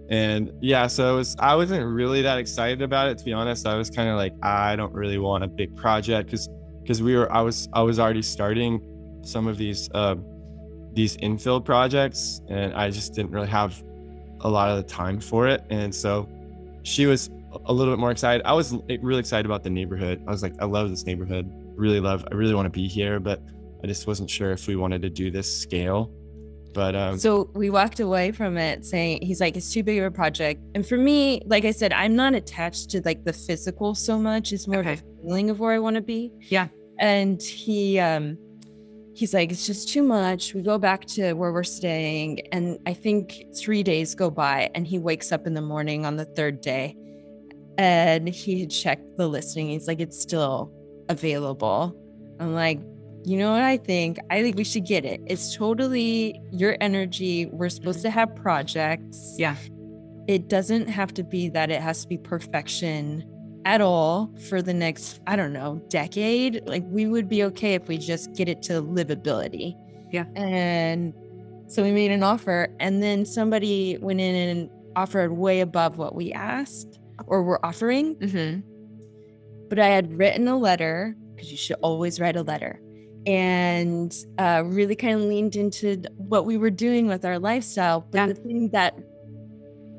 [0.08, 3.66] and yeah so it was i wasn't really that excited about it to be honest
[3.66, 6.48] i was kind of like i don't really want a big project because
[6.82, 8.80] because we were i was i was already starting
[9.22, 10.14] some of these uh
[10.94, 13.82] these infill projects and i just didn't really have
[14.40, 16.26] a lot of the time for it and so
[16.82, 17.30] she was
[17.66, 20.54] a little bit more excited i was really excited about the neighborhood i was like
[20.60, 23.42] i love this neighborhood really love i really want to be here but
[23.82, 26.12] i just wasn't sure if we wanted to do this scale
[26.72, 30.04] but um So we walked away from it saying, he's like, it's too big of
[30.04, 30.62] a project.
[30.74, 34.52] And for me, like I said, I'm not attached to like the physical so much.
[34.52, 36.32] It's more of a feeling of where I want to be.
[36.48, 36.68] Yeah.
[36.98, 38.38] And he, um,
[39.20, 40.54] he's like, it's just too much.
[40.54, 42.40] We go back to where we're staying.
[42.52, 46.16] And I think three days go by and he wakes up in the morning on
[46.16, 46.96] the third day
[47.76, 49.68] and he had checked the listing.
[49.68, 50.72] He's like, it's still
[51.11, 51.94] available.
[52.40, 52.80] I'm like,
[53.22, 54.16] you know what I think?
[54.30, 55.20] I think we should get it.
[55.26, 57.44] It's totally your energy.
[57.44, 59.35] We're supposed to have projects.
[59.37, 59.56] Yeah.
[60.28, 63.29] It doesn't have to be that it has to be perfection
[63.64, 66.62] at all for the next, I don't know, decade.
[66.66, 69.75] Like we would be okay if we just get it to livability.
[70.12, 70.25] Yeah.
[70.35, 71.14] And
[71.68, 76.14] so we made an offer and then somebody went in and offered way above what
[76.16, 78.61] we asked or were offering hmm
[79.68, 82.81] but I had written a letter because you should always write a letter
[83.25, 88.01] and uh, really kind of leaned into what we were doing with our lifestyle.
[88.11, 88.27] But Yeah.
[88.27, 88.99] the thing that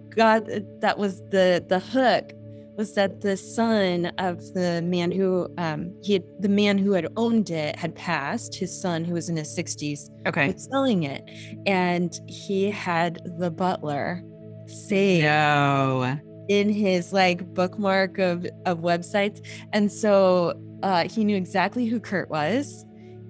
[0.10, 0.50] God,
[0.82, 2.34] that was the the hook
[2.81, 7.07] was that the son of the man who um, he had the man who had
[7.15, 8.55] owned it had passed.
[8.55, 10.47] His son, who was in his sixties, Okay.
[10.51, 11.21] was selling it,
[11.67, 14.23] and he had the butler
[14.65, 16.17] say No.
[16.49, 22.29] in his like bookmark of of websites and so uh he knew exactly who kurt
[22.29, 22.85] was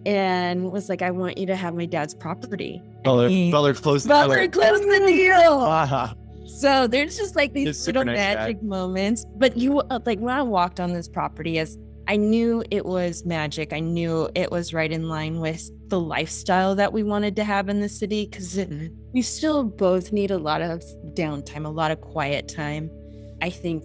[0.06, 4.06] and was like i want you to have my dad's property Butler, He- Butler closed
[4.06, 4.50] the butler Butler.
[4.50, 5.34] closed the deal
[5.80, 6.14] Ah,
[6.60, 8.36] so there's just like these It's little nice guy.
[8.36, 12.64] magic moments but you uh, like when i walked on this property as i knew
[12.72, 17.04] it was magic i knew it was right in line with the lifestyle that we
[17.04, 18.92] wanted to have in the city because Mhm.
[19.14, 20.82] we still both need a lot of
[21.14, 22.90] downtime, a lot of quiet time.
[23.42, 23.84] I think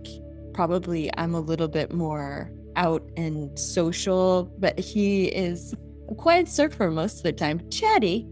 [0.55, 5.75] probably I'm a little bit more out and social, but he is
[6.09, 8.29] a quiet surfer most of the time, chatty,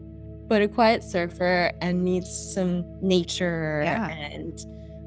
[0.48, 4.09] but a quiet surfer and needs some nature Yeah.
[4.09, 4.59] and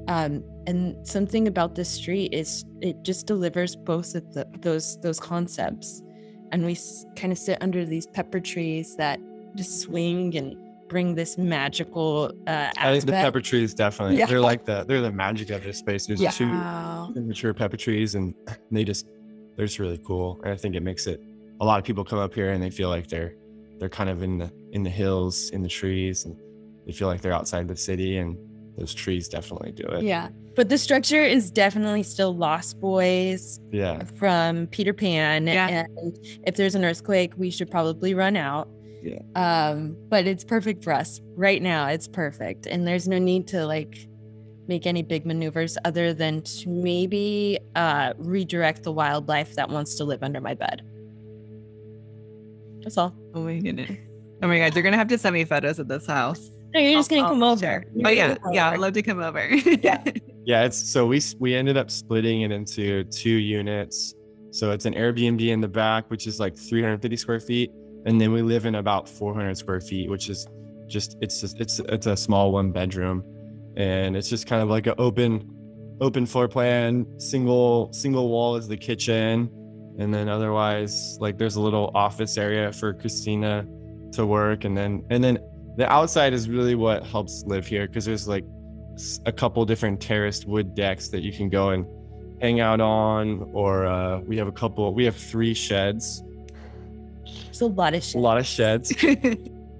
[0.08, 5.19] um and something about this street is it just delivers both of the, those those
[5.19, 6.02] concepts
[6.52, 6.78] and we
[7.15, 9.19] kind of sit under these pepper trees that
[9.56, 10.56] just swing and
[10.88, 14.26] bring this magical uh I think the pepper trees definitely Yeah.
[14.28, 16.08] they're like the they're the magic of this space.
[16.08, 16.32] There's Yeah.
[16.32, 17.12] two Wow.
[17.15, 18.34] mature pepper trees and
[18.71, 19.06] they just
[19.58, 20.39] they're just really cool.
[20.43, 21.19] And I think it makes it
[21.60, 23.34] a lot of people come up here and they feel like they're
[23.80, 26.37] they're kind of in the in the hills, in the trees, and
[26.85, 28.37] they feel like they're outside the city and
[28.77, 30.03] those trees definitely do it.
[30.03, 30.29] Yeah.
[30.55, 34.03] But the structure is definitely still Lost Boys Yeah.
[34.15, 35.47] from Peter Pan.
[35.47, 35.67] Yeah.
[35.67, 38.69] And if there's an earthquake, we should probably run out.
[39.01, 39.19] Yeah.
[39.35, 41.21] Um, but it's perfect for us.
[41.35, 42.67] Right now, it's perfect.
[42.67, 44.07] And there's no need to like
[44.67, 50.03] make any big maneuvers other than to maybe uh redirect the wildlife that wants to
[50.03, 50.81] live under my bed.
[52.83, 53.15] That's all.
[53.33, 53.91] Oh my goodness.
[54.41, 56.50] Oh my god, you're gonna have to send me photos of this house.
[56.73, 57.60] No, you're just gonna I'll come oh, over.
[57.60, 57.86] share.
[57.95, 58.69] You're Oh gonna yeah, come yeah.
[58.69, 59.47] I'd love to come over.
[59.47, 60.04] Yeah.
[60.47, 64.15] Yeah, it's so we we ended up splitting it into two units.
[64.52, 67.69] So it's an Airbnb in the back, which is like 350 square feet,
[68.06, 70.47] and then we live in about 400 square feet, which is
[70.88, 73.23] just it's just, it's it's a small one bedroom,
[73.76, 75.54] and it's just kind of like an open
[76.00, 77.06] open floor plan.
[77.19, 79.50] Single single wall is the kitchen,
[80.00, 83.67] and then otherwise like there's a little office area for Christina
[84.13, 85.39] to work, and then and then
[85.78, 88.43] the outside is really what helps live here because there's like
[89.26, 91.86] a couple different terraced wood decks that you can go and
[92.41, 96.24] hang out on or uh, we have a couple we have three sheds.
[97.46, 98.93] There's a lot of sheds a lot of sheds.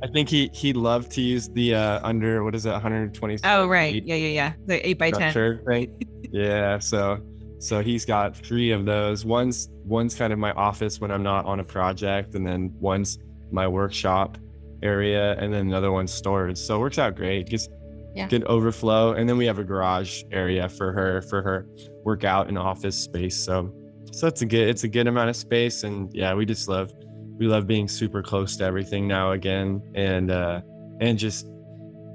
[0.04, 3.66] i think he he loved to use the uh under what is it 120 oh
[3.68, 4.54] right, yeah, yeah, yeah.
[4.68, 5.32] The eight by ten.
[5.32, 5.90] structure right?
[6.32, 7.20] Yeah so
[7.60, 9.26] so he's got three of those.
[9.26, 13.18] One's one's kind of my office when i'm not on a project and then one's
[13.52, 14.38] my workshop
[14.84, 17.70] area and then another one's storage so it works out great just
[18.16, 18.28] Yeah.
[18.28, 21.68] good overflow and then we have a garage area for her for her
[22.04, 23.74] workout and office space so
[24.12, 26.92] so it's a good it's a good amount of space and yeah we just love
[27.40, 30.62] we love being super close to everything now again and uh
[31.02, 31.46] and just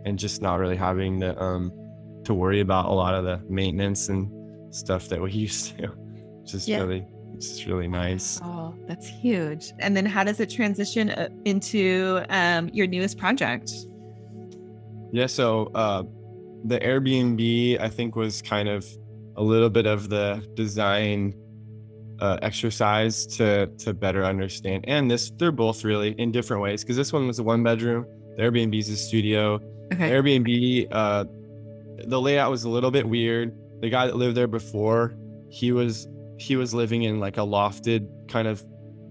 [0.05, 1.71] and just not really having to um
[2.25, 4.31] to worry about a lot of the maintenance and
[4.75, 5.93] stuff that we used to
[6.45, 6.81] Just Yeah.
[6.83, 7.05] really
[7.51, 9.73] it's really nice Oh, that's huge.
[9.79, 13.73] And then how does it transition uh, into um, your newest project?
[15.13, 16.05] Yeah, so uh,
[16.65, 18.87] the Airbnb I think was kind of
[19.37, 21.35] a little bit of the design
[22.21, 24.85] uh, exercise to to better understand.
[24.89, 28.07] And this they're both really in different ways because this one was a one bedroom.
[28.37, 29.61] The Airbnb is a studio.
[29.93, 30.11] Okay.
[30.11, 31.25] Airbnb, uh,
[32.07, 33.55] the layout was a little bit weird.
[33.83, 35.15] The guy that lived there before,
[35.51, 36.09] he was
[36.43, 38.63] he was living in like a lofted kind of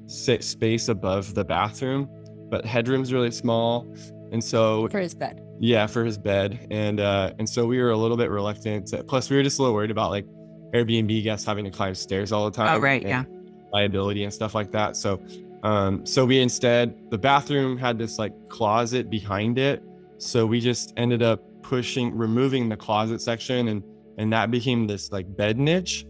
[0.07, 2.09] space above the bathroom,
[2.49, 3.87] but headroom's really small,
[4.31, 5.41] and so for his bed.
[5.59, 8.87] yeah, for his bed, and uh, and so we were a little bit reluctant.
[8.87, 10.25] To, plus, we were just a little worried about like
[10.73, 12.75] Airbnb guests having to climb stairs all the time.
[12.75, 13.23] Oh right, yeah.
[13.71, 14.97] liability and stuff like that.
[14.97, 15.21] So,
[15.63, 19.81] um, so we instead the bathroom had this like closet behind it,
[20.17, 23.83] so we just ended up pushing, removing the closet section, and
[24.17, 26.05] and that became this like bed niche,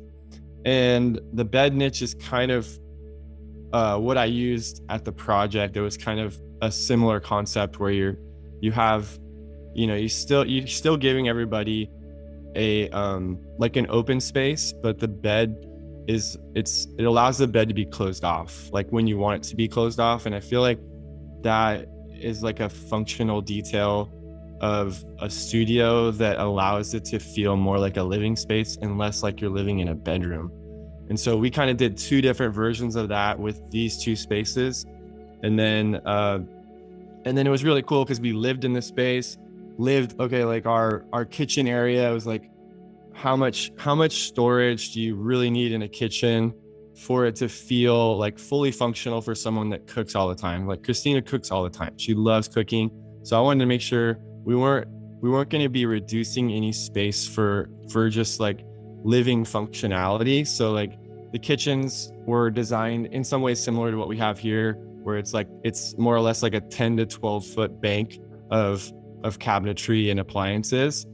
[0.65, 2.67] and the bed niche is kind of
[3.74, 5.78] uh, what I used at the project.
[5.78, 8.17] It was kind of a similar concept where you're
[8.62, 9.19] you have
[9.74, 11.89] you know you still you're still giving everybody
[12.56, 15.65] a um like an open space but the bed
[16.08, 19.50] is it's it allows the bed to be closed off like when you want it
[19.50, 20.80] to be closed off and i feel like
[21.41, 24.12] that is like a functional detail
[24.62, 29.24] of a studio that allows it to feel more like a living space and less
[29.24, 30.52] like you're living in a bedroom.
[31.10, 34.86] And so we kind of did two different versions of that with these two spaces.
[35.43, 36.39] And then uh
[37.26, 39.38] and then it was really cool because we lived in this space
[39.78, 42.52] lived okay like our our kitchen area was like
[43.13, 46.54] how much how much storage do you really need in a kitchen
[46.95, 50.67] for it to feel like fully functional for someone that cooks all the time?
[50.67, 51.97] Like christina cooks all the time.
[51.97, 52.91] She loves cooking.
[53.24, 54.88] So i wanted to make sure we weren't
[55.22, 58.64] we weren't going to be reducing any space for for just like
[59.04, 60.46] living functionality.
[60.46, 60.98] So like
[61.32, 64.74] the kitchens were designed in some ways similar to what we have here
[65.04, 68.20] where it's like it's more or less like a 10 to 12 foot bank
[68.52, 68.92] of
[69.24, 71.06] of cabinetry and appliances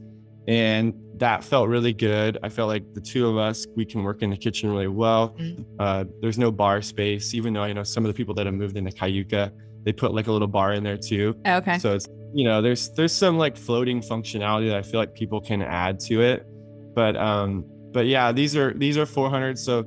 [0.48, 4.22] and that felt really good i felt like the two of us we can work
[4.22, 5.64] in the kitchen really well Mm.
[5.78, 8.54] uh, there's no bar space even though i know some of the people that have
[8.54, 9.50] moved into cayuca
[9.84, 11.78] they put like a little bar in there too Okay.
[11.78, 15.40] so it's you know there's there's some like floating functionality that i feel like people
[15.40, 16.46] can add to it
[16.94, 19.84] but um but yeah these are these are 400 so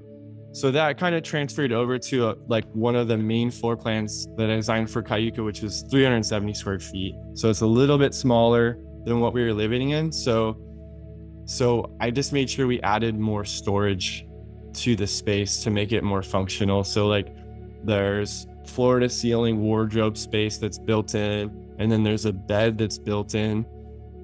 [0.54, 4.28] so that kind of transferred over to uh like one of the main floor plans
[4.38, 7.16] that I designed for Cayuca, which is 370 square feet.
[7.36, 10.12] So it's a little bit smaller than what we were living in.
[10.12, 10.58] So,
[11.46, 14.26] so I just made sure we added more storage
[14.74, 16.84] to the space to make it more functional.
[16.84, 17.36] So like,
[17.84, 22.98] there's floor to ceiling wardrobe space that's built in, and then there's a bed that's
[22.98, 23.66] built in,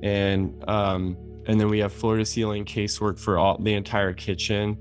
[0.03, 1.17] and um,
[1.47, 4.77] and then we have floor to ceiling casework for all the entire kitchen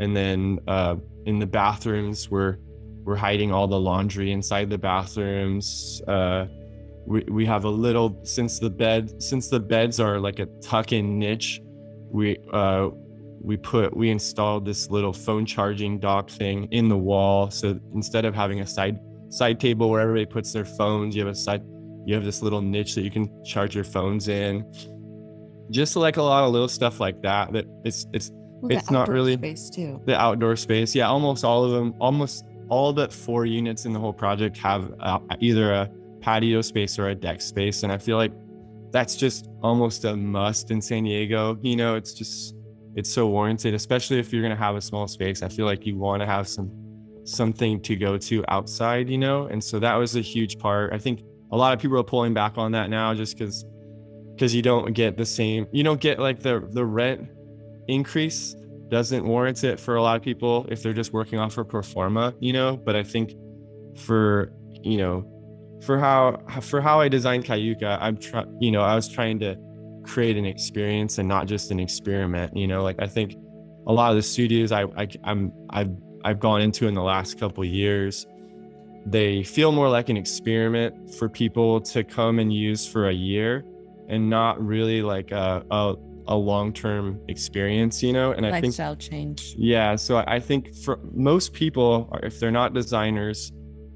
[0.00, 0.96] and then uh,
[1.26, 2.56] in the bathrooms we're
[3.04, 6.46] we're hiding all the laundry inside the bathrooms uh,
[7.10, 11.18] we, we have a little since the bed since the beds are like a tuck-in
[11.18, 11.60] niche
[12.12, 12.88] we uh
[13.42, 17.50] we put we installed this little phone charging dock thing in the wall.
[17.50, 18.98] So instead of having a side
[19.30, 21.62] side table where everybody puts their phones you have a side
[22.06, 24.64] you have this little niche that you can charge your phones in.
[25.70, 28.30] Just like a lot of little stuff like that that it's it's
[28.60, 30.00] Well, It's the not outdoor really- space too.
[30.06, 30.94] the outdoor space.
[30.94, 34.92] Yeah almost all of them almost all but four units in the whole project have
[35.00, 35.90] uh, either a
[36.20, 38.32] patio space or a deck space and i feel like
[38.92, 41.58] that's just almost a must in san diego.
[41.62, 42.54] You know it's just
[42.96, 45.42] it's so warranted especially if you're going to have a small space.
[45.42, 46.70] I feel like you want to have some
[47.24, 49.46] something to go to outside you know?
[49.46, 50.92] And so that was a huge part.
[50.92, 53.64] I think a lot of people are pulling back on that now just because
[54.34, 57.28] because you don't get the same you don't get like the the rent
[57.88, 58.56] increase
[58.88, 61.80] doesn't warrant it for a lot of people if they're just working off a pro
[61.80, 62.76] forma, you know.
[62.76, 63.34] But I think
[63.96, 64.52] for
[64.82, 65.39] you know,
[65.82, 69.56] for how for how I designed Cayuca, I'm trying, you know, I was trying to
[70.04, 72.56] create an experience and not just an experiment.
[72.56, 73.36] You know, like I think
[73.86, 75.90] a lot of the studios I, I I'm I've
[76.24, 78.26] I've gone into in the last couple of years,
[79.06, 83.64] they feel more like an experiment for people to come and use for a year,
[84.08, 85.94] and not really like a a,
[86.26, 88.02] a long term experience.
[88.02, 89.54] You know, and I think Lifestyle change.
[89.56, 93.50] yeah, so I think for most people, if they're not designers,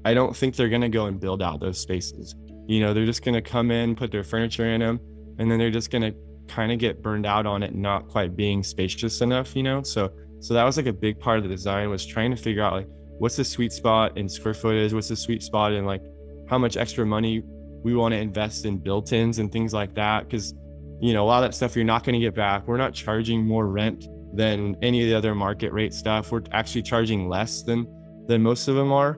[0.05, 2.35] I don't think they're gonna go and build out those spaces.
[2.67, 4.99] You know, they're just gonna come in, put their furniture in them,
[5.39, 6.13] and then they're just gonna
[6.47, 9.55] kind of get burned out on it not quite being spacious enough.
[9.55, 12.29] You know, so so that was like a big part of the design was trying
[12.29, 12.87] to figure out like
[13.17, 16.03] what's the sweet spot in square footage, what's the sweet spot in like
[16.47, 17.41] how much extra money
[17.83, 20.25] we want to invest in built-ins and things like that?
[20.25, 20.53] Because
[21.01, 22.67] you know a lot of that stuff you're not going to get back.
[22.67, 26.31] We're not charging more rent than any of the other market rate stuff.
[26.31, 27.87] We're actually charging less than
[28.27, 29.17] than most of them are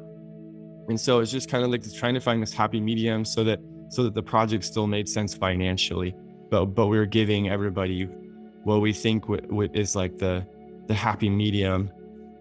[0.88, 3.60] and so it's just kind of like trying to find this happy medium so that
[3.90, 6.16] so that the project still made sense financially
[6.50, 8.08] but but we were giving everybody
[8.64, 10.46] what we think w- w- is like the
[10.88, 11.90] the happy medium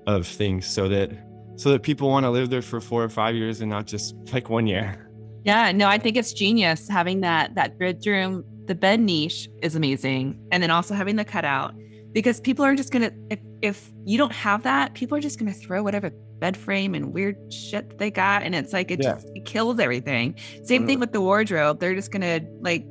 [0.07, 1.11] of things so that
[1.57, 4.15] so that people want to live there for four or five years and not just
[4.33, 5.11] like one year.
[5.45, 6.89] Yeah, no, I think it's genius.
[6.89, 8.45] Having that that bedroom.
[8.67, 11.73] The bed niche is amazing, and then also having the cutout
[12.17, 15.53] because people are just gonna if, if you don't have that, people are just gonna
[15.53, 16.09] throw whatever
[16.39, 19.13] bed frame and weird shit that they got, and it's like it Yeah.
[19.13, 20.35] just it kills everything.
[20.65, 21.01] Same thing mm.
[21.01, 22.87] with the wardrobe; they're just gonna like,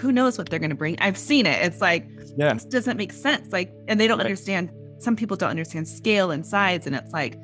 [0.00, 0.98] who knows what they're gonna bring?
[0.98, 1.64] I've seen it.
[1.64, 2.04] It's like
[2.36, 3.52] yeah this doesn't make sense.
[3.52, 4.24] Like, and they don't Right.
[4.26, 4.70] understand.
[4.98, 7.38] Some people don't understand scale and size, and it's like,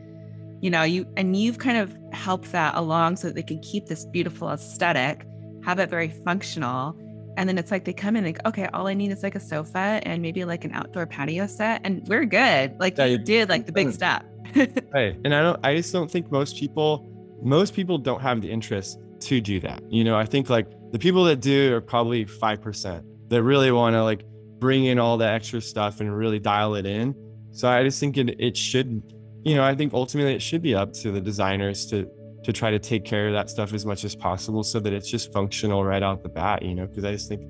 [0.61, 3.87] you know, you and you've kind of helped that along so that they can keep
[3.87, 5.25] this beautiful aesthetic,
[5.63, 7.00] have it very functional,
[7.37, 9.41] and then it's like they come in like, okay, all I need is like a
[9.41, 12.79] sofa and maybe like an outdoor patio set, and we're good.
[12.79, 14.25] Like Yeah, you did like the big step.
[14.93, 17.07] right and i don't i just don't think most people
[17.43, 20.99] most people don't have the interest to do that you know i think like the
[20.99, 24.25] people that do are probably 5% that really want to like
[24.59, 27.15] bring in all the extra stuff and really dial it in
[27.53, 29.03] so i just think it, it should
[29.45, 32.11] you know i think ultimately it should be up to the designers to
[32.43, 35.11] to try to take care of that stuff as much as possible so that it's
[35.11, 37.43] just functional right out the bat you know because i just think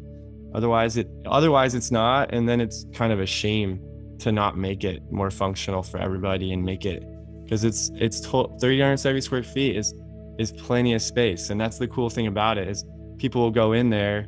[0.55, 3.81] otherwise it otherwise it's not and then it's kind of a shame
[4.19, 7.03] to not make it more functional for everybody and make it
[7.45, 9.95] because it's it's to- 370 square feet is
[10.41, 11.51] is plenty of space.
[11.51, 12.85] And that's the cool thing about it is
[13.19, 14.23] people will go in there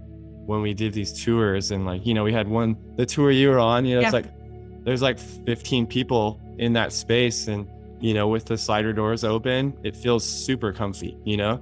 [0.44, 3.48] when we did these tours and like you know we had one the tour you
[3.48, 4.26] were on you know it's like
[4.84, 7.68] there's like 15 people in that space and
[8.02, 11.60] you know with the slider doors open it feels super comfy you know?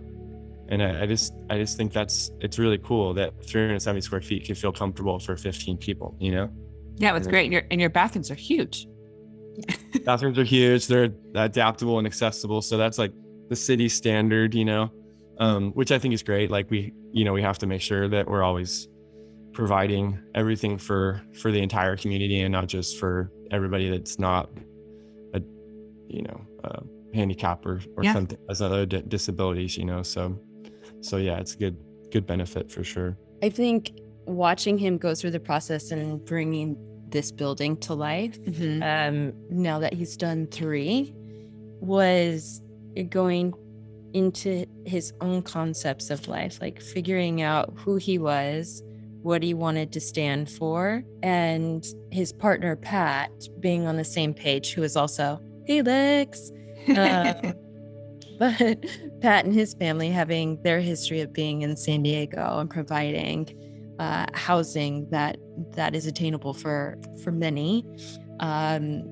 [0.69, 4.45] And I, I just i just think that's it's really cool that 370 square feet
[4.45, 6.51] can feel comfortable for 15 people you know?
[6.97, 7.45] Yeah, it's great.
[7.45, 8.87] And your and your bathrooms are huge.
[10.05, 10.87] bathrooms are huge.
[10.87, 12.61] They're adaptable and accessible.
[12.61, 13.13] So that's like
[13.49, 14.91] the city standard you know?
[15.39, 16.51] Um, which i think is great.
[16.51, 18.89] Like we you know we have to make sure that we're always
[19.53, 24.49] providing everything for for the entire community and not just for everybody that's not
[26.11, 26.83] you know a
[27.15, 28.13] handicap or, or Yeah.
[28.13, 30.39] something as other di- disabilities you know so
[31.01, 31.77] so yeah it's a good
[32.13, 33.93] good benefit for sure I think
[34.27, 36.77] watching him go through the process and bringing
[37.09, 38.39] this building to life,
[38.83, 41.13] um, now that he's done three,
[41.81, 42.61] was
[43.09, 43.55] going
[44.13, 48.83] into his own concepts of life, like figuring out who he was,
[49.23, 53.31] what he wanted to stand for, and his partner, Pat,
[53.61, 55.41] being on the same page, who is also
[55.71, 56.51] Helix.
[56.89, 57.35] Uh,
[58.41, 58.85] but
[59.21, 63.57] Pat and his family having their history of being in San Diego and providing
[64.01, 65.37] uh, housing that
[65.77, 67.85] that is attainable for for many,
[68.41, 69.03] um,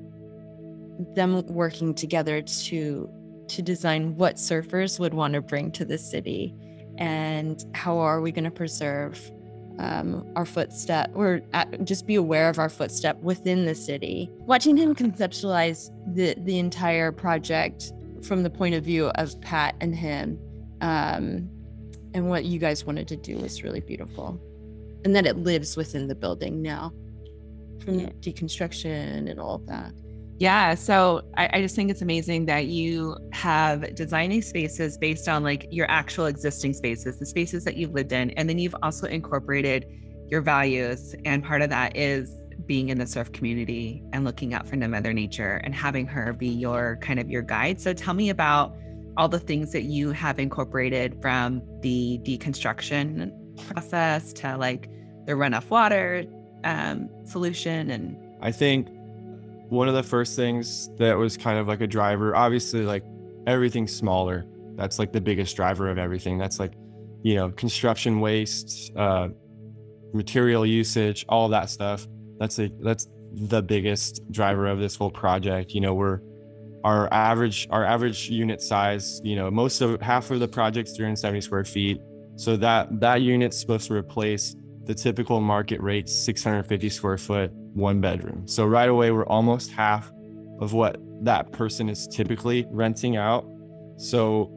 [1.15, 3.09] them working together to
[3.47, 6.53] to design what surfers would want to bring to the city,
[6.97, 9.31] and how are we going to preserve
[9.79, 14.29] um, our footstep or at, just be aware of our footstep within the city.
[14.39, 19.95] Watching him conceptualize the the entire project from the point of view of Pat and
[19.95, 20.37] him,
[20.81, 21.49] um,
[22.13, 24.39] and what you guys wanted to do was really beautiful,
[25.05, 26.91] and that it lives within the building now,
[27.83, 28.09] from yeah.
[28.19, 29.93] deconstruction and all of that.
[30.39, 30.75] Yeah.
[30.75, 35.67] So I, I, just think it's amazing that you have designing spaces based on like
[35.69, 38.29] your actual existing spaces, the spaces that you've lived in.
[38.31, 39.85] And then you've also incorporated
[40.29, 41.13] your values.
[41.25, 42.33] And part of that is
[42.65, 46.31] being in the surf community and looking out for the mother nature and having her
[46.31, 47.81] be your kind of your guide.
[47.81, 48.77] So tell me about
[49.17, 53.33] all the things that you have incorporated from the deconstruction
[53.67, 54.89] process to like
[55.25, 56.23] the runoff water
[56.63, 58.87] um, solution and I think
[59.69, 63.03] one of the first things that was kind of like a driver, obviously, like
[63.47, 64.45] everything's smaller.
[64.75, 66.37] That's like the biggest driver of everything.
[66.37, 66.73] That's like,
[67.23, 69.29] you know, construction waste, uh,
[70.13, 72.07] material usage, all that stuff.
[72.39, 75.71] That's a that's the biggest driver of this whole project.
[75.71, 76.19] You know, we're
[76.83, 79.21] our average our average unit size.
[79.23, 81.99] You know, most of half of the project's 370 square feet.
[82.37, 84.55] So that that unit's supposed to replace
[84.85, 88.47] the typical market rate 650 square foot one bedroom.
[88.47, 90.11] So right away, we're almost half
[90.59, 93.45] of what that person is typically renting out.
[93.97, 94.51] So,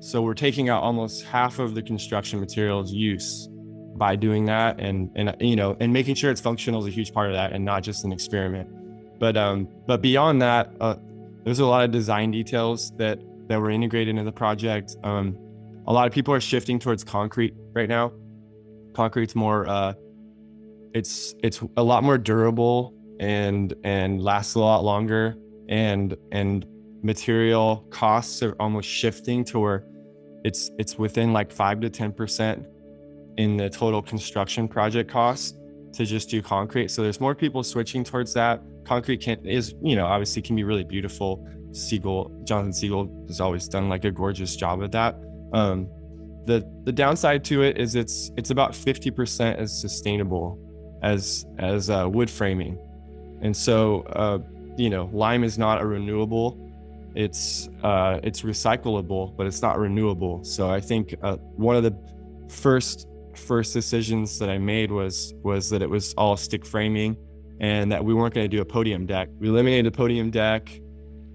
[0.00, 3.48] so we're taking out almost half of the construction materials use
[3.96, 7.12] by doing that, and and you know, and making sure it's functional is a huge
[7.12, 8.68] part of that, and not just an experiment.
[9.18, 10.96] But um, but beyond that, uh,
[11.44, 14.96] there's a lot of design details that that were integrated into the project.
[15.02, 15.36] Um,
[15.86, 18.12] a lot of people are shifting towards concrete right now.
[18.94, 19.94] Concrete's more uh,
[20.94, 25.36] it's it's a lot more durable and and lasts a lot longer.
[25.68, 26.66] And and
[27.02, 29.84] material costs are almost shifting to where
[30.44, 32.66] it's it's within like 5 to 10%
[33.36, 35.54] in the total construction project costs
[35.92, 36.90] to just do concrete.
[36.90, 38.62] So there's more people switching towards that.
[38.84, 41.46] Concrete can is you know obviously can be really beautiful.
[41.70, 45.16] Segal Jonathan Segal has always done like a gorgeous job at that.
[45.52, 45.88] Um
[46.46, 50.58] the the downside to it is it's it's about 50% as sustainable
[51.02, 52.78] as as uh, wood framing,
[53.40, 54.38] and so uh,
[54.76, 56.64] you know lime is not a renewable.
[57.14, 60.44] It's uh, it's recyclable, but it's not renewable.
[60.44, 61.96] So I think uh, one of the
[62.48, 67.16] first first decisions that I made was was that it was all stick framing,
[67.60, 69.28] and that we weren't going to do a podium deck.
[69.38, 70.68] We eliminated the podium deck,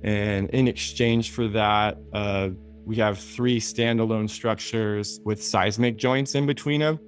[0.03, 2.49] and in exchange for that, uh,
[2.85, 6.99] we have three standalone structures with seismic joints in between them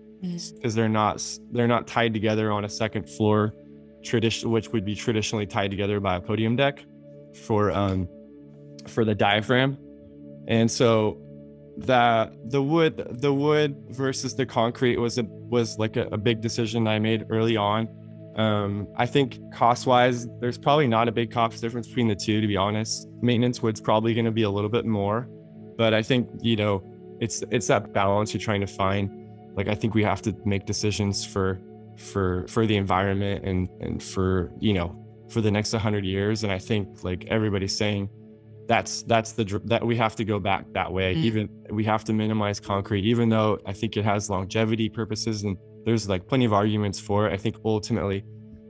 [0.55, 3.53] because they're not they're not tied together on a second floor
[4.03, 6.83] tradition which would be traditionally tied together by a podium deck
[7.45, 8.07] for um
[8.87, 9.77] for the diaphragm.
[10.47, 11.21] And so
[11.77, 16.39] that the wood the wood versus the concrete was a was like a, a big
[16.39, 17.87] decision i made early on.
[18.37, 22.41] Um i think cost wise there's probably not a big cost difference between the two
[22.41, 23.07] to be honest.
[23.21, 25.27] Maintenance wood's probably going to be a little bit more
[25.77, 26.83] but i think you know
[27.19, 29.09] it's it's that balance you're trying to find
[29.55, 31.59] like i think we have to make decisions for
[31.97, 36.43] for for the environment and and for you know for the next 100 years.
[36.43, 38.09] And i think like everybody's saying
[38.67, 41.15] that's that's the that we have to go back that way.
[41.15, 41.23] Mm.
[41.23, 45.57] even we have to minimize concrete even though i think it has longevity purposes and
[45.85, 47.33] there's like plenty of arguments for it.
[47.33, 48.23] I think ultimately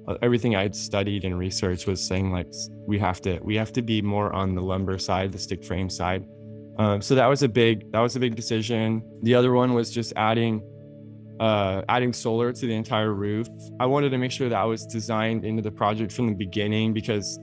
[0.08, 2.48] uh, everything i'd studied and researched was saying like
[2.86, 5.90] we have to we have to be more on the lumber side the stick frame
[5.90, 6.26] side.
[6.78, 9.02] Um, so that was a big that was a big decision.
[9.24, 10.62] The other one was just adding
[11.40, 13.48] uh, adding solar to the entire roof.
[13.80, 16.94] I wanted to make sure that I was designed into the project from the beginning
[16.94, 17.40] because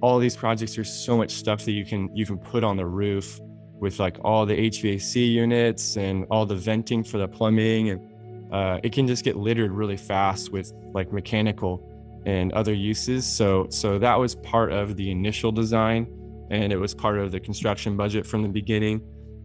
[0.00, 2.86] all these projects are so much stuff that you can you can put on the
[2.86, 3.38] roof
[3.80, 8.78] with like all the HVAC units and all the venting for the plumbing and uh,
[8.82, 11.86] it can just get littered really fast with like mechanical
[12.26, 13.26] and other uses.
[13.26, 16.06] So so that was part of the initial design
[16.50, 19.00] and it was part of the construction budget from the beginning.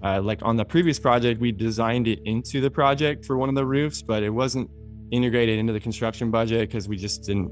[0.05, 3.55] Uh, like on the previous project, we designed it into the project for one of
[3.55, 4.69] the roofs, but it wasn't
[5.11, 7.51] integrated into the construction budget because we just didn't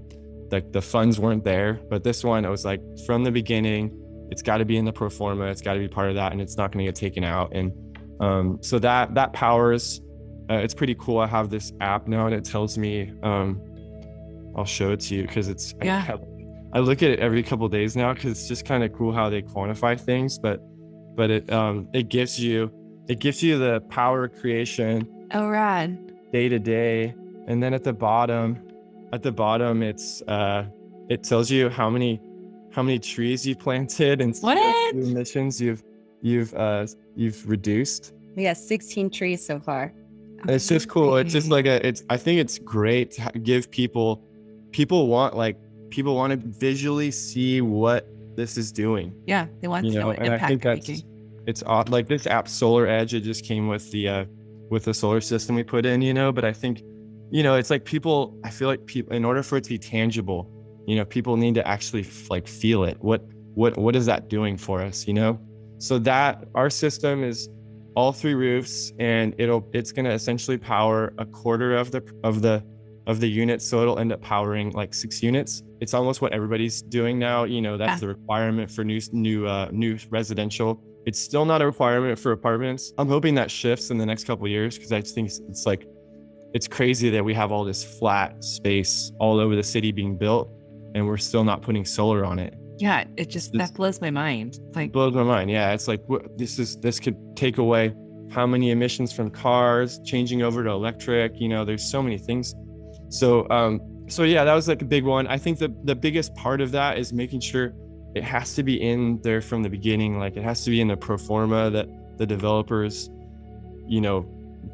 [0.52, 1.82] like the funds weren't there.
[1.90, 3.92] But this one, it was like from the beginning,
[4.30, 6.32] it's got to be in the pro forma, it's got to be part of that,
[6.32, 7.52] and it's not going to get taken out.
[7.56, 7.72] And
[8.22, 10.00] um, so that that powers.
[10.48, 11.20] Uh, it's pretty cool.
[11.20, 13.12] I have this app now, and it tells me.
[13.24, 13.62] Um,
[14.56, 16.06] I'll show it to you because it's yeah.
[16.76, 19.12] I, I look at it every couple days now because it's just kind of cool
[19.12, 20.38] how they quantify things.
[20.38, 20.60] But
[21.16, 22.72] but it um it gives you
[23.08, 25.08] it gives you the power of creation.
[25.34, 26.14] Oh, rad.
[26.32, 27.14] Day to day,
[27.48, 28.62] and then at the bottom,
[29.12, 30.66] at the bottom, it's uh
[31.10, 32.22] it tells you how many
[32.72, 34.58] how many trees you planted and what
[34.96, 35.84] emissions you've
[36.22, 39.94] you've uh you've reduced We got 16 trees so far.
[40.48, 41.16] It's just cool.
[41.18, 41.86] It's just like a.
[41.86, 42.04] It's.
[42.10, 44.22] I think it's great to give people.
[44.72, 45.58] People want like
[45.90, 49.14] people want to visually see what this is doing.
[49.26, 51.44] Yeah, they want You to know know, what and I impact think that's making.
[51.48, 51.90] it's odd.
[51.90, 54.26] Like this app, SolarEdge, it just came with the uh
[54.70, 56.02] with the solar system we put in.
[56.02, 56.82] You know, but I think,
[57.32, 58.38] you know, it's like people.
[58.44, 60.50] I feel like people, in order for it to be tangible,
[60.88, 62.98] you know, people need to actually f- like feel it.
[63.02, 63.22] What
[63.56, 65.08] what what is that doing for us?
[65.08, 65.40] You know,
[65.80, 67.50] so that our system is
[67.96, 72.42] all three roofs and it'll it's going to essentially power a quarter of the of
[72.42, 72.64] the
[73.08, 76.82] of the units so it'll end up powering like six units it's almost what everybody's
[76.82, 78.08] doing now you know that's Yeah.
[78.08, 82.94] the requirement for new new uh new residential it's still not a requirement for apartments
[82.98, 85.40] i'm hoping that shifts in the next couple of years because i just think it's,
[85.50, 85.86] it's like
[86.54, 90.50] it's crazy that we have all this flat space all over the city being built
[90.96, 94.10] and we're still not putting solar on it Yeah, it just This- that blows my
[94.12, 94.60] mind.
[94.76, 95.50] Like, blows my mind.
[95.52, 96.76] Yeah, it's like what this is.
[96.82, 97.94] This could take away
[98.36, 101.40] how many emissions from cars, changing over to electric.
[101.40, 102.54] You know, there's so many things.
[103.14, 105.28] So, um, so yeah, that was like a big one.
[105.28, 107.74] I think the the biggest part of that is making sure
[108.16, 110.18] it has to be in there from the beginning.
[110.18, 111.88] Like it has to be in the pro forma that
[112.18, 113.12] the developers,
[113.88, 114.26] you know,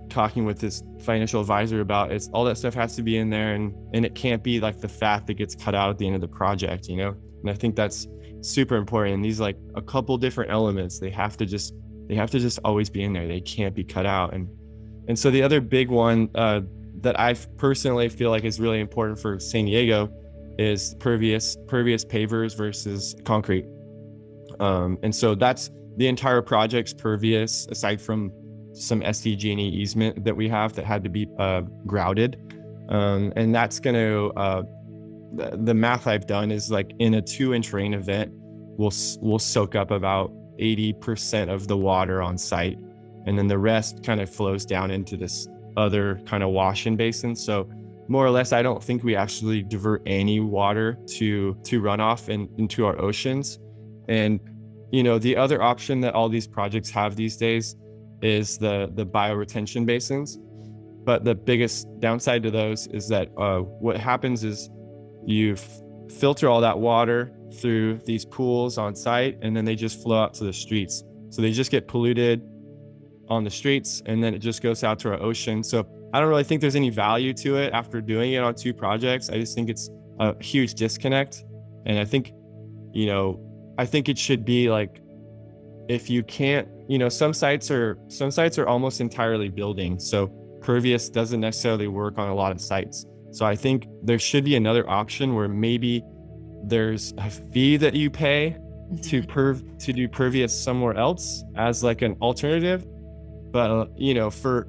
[0.09, 2.13] talking with this financial advisor about.
[2.13, 4.79] It's all that stuff has to be in there, and and it can't be like
[4.79, 6.87] the fat that gets cut out at the end of the project.
[6.87, 8.07] You know, and I think that's
[8.39, 9.15] super important.
[9.15, 11.73] And these like a couple different elements, they have to just
[12.07, 13.27] they have to just always be in there.
[13.27, 14.33] They can't be cut out.
[14.33, 14.47] And
[15.09, 16.61] and so the other big one uh,
[17.01, 20.11] that I personally feel like is really important for San Diego
[20.57, 23.65] is pervious pervious pavers versus concrete.
[24.59, 28.31] Um, and so that's the entire project's pervious, aside from
[28.73, 32.37] some SDG&E E easement that we have that had to be uh, grouted.
[32.89, 34.63] Um, and that's going to uh,
[35.35, 39.17] the, the math I've done is like in a two inch rain event, we'll s-
[39.21, 42.77] we'll soak up about 80% of the water on site,
[43.25, 45.47] and then the rest kind of flows down into this
[45.79, 47.43] other kind of wash-in basins.
[47.43, 47.69] So
[48.07, 52.49] more or less, I don't think we actually divert any water to to runoff and
[52.59, 53.59] into our oceans.
[54.07, 54.39] And
[54.91, 57.75] you know, the other option that all these projects have these days
[58.21, 60.39] is the the bioretention basins.
[61.05, 64.69] But the biggest downside to those is that uh, what happens is
[65.25, 65.55] you
[66.09, 70.33] filter all that water through these pools on site and then they just flow out
[70.33, 72.41] to the streets so they just get polluted
[73.29, 75.63] on the streets and then it just goes out to our ocean.
[75.63, 78.73] So i don't really think there's any value to it after doing it on two
[78.73, 79.29] projects.
[79.29, 81.43] I just think it's a huge disconnect.
[81.85, 82.33] And i think
[82.91, 83.39] you know
[83.77, 85.01] i think it should be like
[85.87, 89.99] if you can't you know some sites are some sites are almost entirely building.
[89.99, 90.27] So
[90.61, 93.05] pervious doesn't necessarily work on a lot of sites.
[93.31, 96.03] So I think there should be another option where maybe
[96.63, 98.57] there's a fee that you pay
[99.03, 99.31] to mm-hmm.
[99.31, 102.85] perv to do pervious somewhere else as like an alternative.
[103.51, 104.67] But you know, for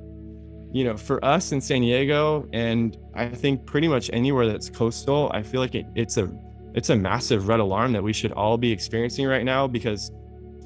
[0.72, 5.30] you know, for us in San Diego and I think pretty much anywhere that's coastal,
[5.34, 6.30] I feel like it, it's a
[6.74, 10.12] it's a massive red alarm that we should all be experiencing right now because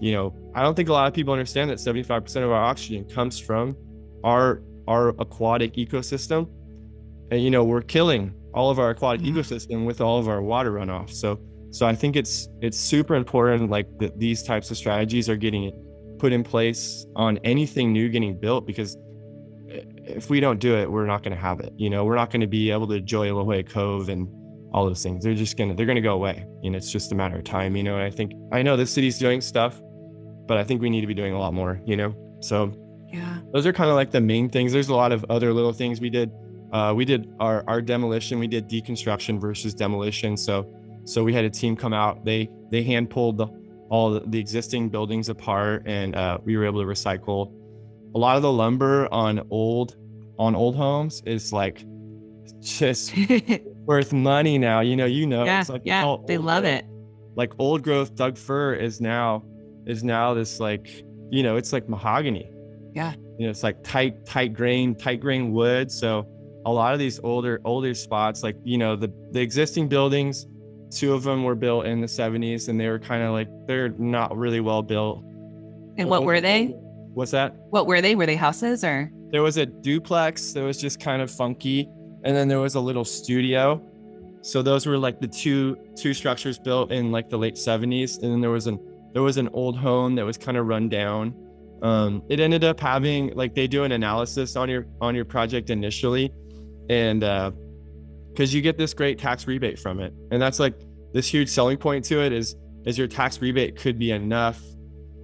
[0.00, 3.04] you know, I don't think a lot of people understand that 75% of our oxygen
[3.04, 3.76] comes from
[4.24, 6.46] our our aquatic ecosystem
[7.30, 9.34] and you know we're killing all of our aquatic Mhm.
[9.34, 11.38] ecosystem with all of our water runoff so
[11.70, 15.72] so i think it's it's super important like that these types of strategies are getting
[16.24, 18.96] put in place on anything new getting built because
[20.16, 22.30] if we don't do it we're not going to have it you know we're not
[22.30, 24.28] going to be able to enjoy La Jolla Cove and
[24.72, 27.36] all those things they're just gonna they're gonna go away and it's just a matter
[27.36, 29.80] of time you know and i think i know the city's doing stuff
[30.46, 32.72] but i think we need to be doing a lot more you know so
[33.14, 33.38] yeah.
[33.52, 34.72] those are kind of like the main things.
[34.72, 36.30] There's a lot of other little things we did.
[36.72, 38.38] Uh, we did our, our demolition.
[38.38, 40.36] We did deconstruction versus demolition.
[40.36, 40.70] So
[41.04, 42.24] so we had a team come out.
[42.24, 43.46] They they hand pulled the,
[43.90, 47.52] all the, existing buildings apart, and uh, we were able to recycle
[48.14, 49.96] a lot of the lumber on old
[50.38, 51.22] on old homes.
[51.26, 51.84] Is like
[52.60, 53.14] just
[53.86, 54.80] worth money now.
[54.80, 55.44] You know, you know.
[55.44, 56.86] yeah, it's like yeah, they love growth- it.
[57.36, 59.42] Like old growth Doug fir is now
[59.86, 62.50] is now this like you know it's like mahogany
[62.94, 63.12] Yeah.
[63.38, 66.26] you know it's like tight tight grain tight grain wood so
[66.64, 70.46] a lot of these older older spots like you know the the existing buildings
[70.94, 73.90] two of them were built in the 70s and they were kind of like they're
[73.98, 75.22] not really well built
[75.98, 76.66] And what were they?
[77.14, 78.14] what's that What were they?
[78.14, 79.10] Were they houses or?
[79.30, 81.88] there was a duplex that was just kind of funky
[82.24, 83.82] and then there was a little studio
[84.42, 88.30] so those were like the two two structures built in like the late 70s and
[88.32, 88.78] then there was an
[89.12, 91.34] there was an old home that was kind of run down
[91.82, 95.70] um it ended up having like they do an analysis on your on your project
[95.70, 96.30] initially
[96.88, 97.50] and uh
[98.34, 100.74] because you get this great tax rebate from it and that's like
[101.12, 104.60] this huge selling point to it is is your tax rebate could be enough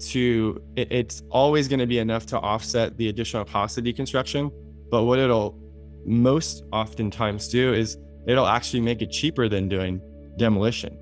[0.00, 4.50] to it, it's always going to be enough to offset the additional cost of deconstruction.
[4.90, 5.58] But what it'll
[6.06, 7.96] most oftentimes do is
[8.26, 10.00] it'll actually make it cheaper than doing
[10.38, 10.96] demolition.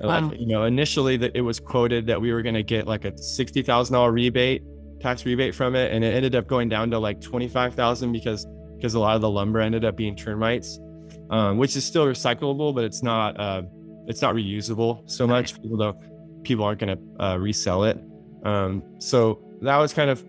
[0.00, 0.28] Wow.
[0.28, 3.04] Like, you know, initially that it was quoted that we were going to get like
[3.04, 4.62] a sixty thousand dollar rebate,
[5.00, 8.12] tax rebate from it, and it ended up going down to like twenty five thousand
[8.12, 10.78] because because a lot of the lumber ended up being termites,
[11.30, 13.62] um, which is still recyclable, but it's not uh,
[14.06, 15.60] it's not reusable so much.
[15.60, 15.96] People don't
[16.42, 17.98] people aren't going to uh, resell it.
[18.44, 20.24] Um, so that was kind of,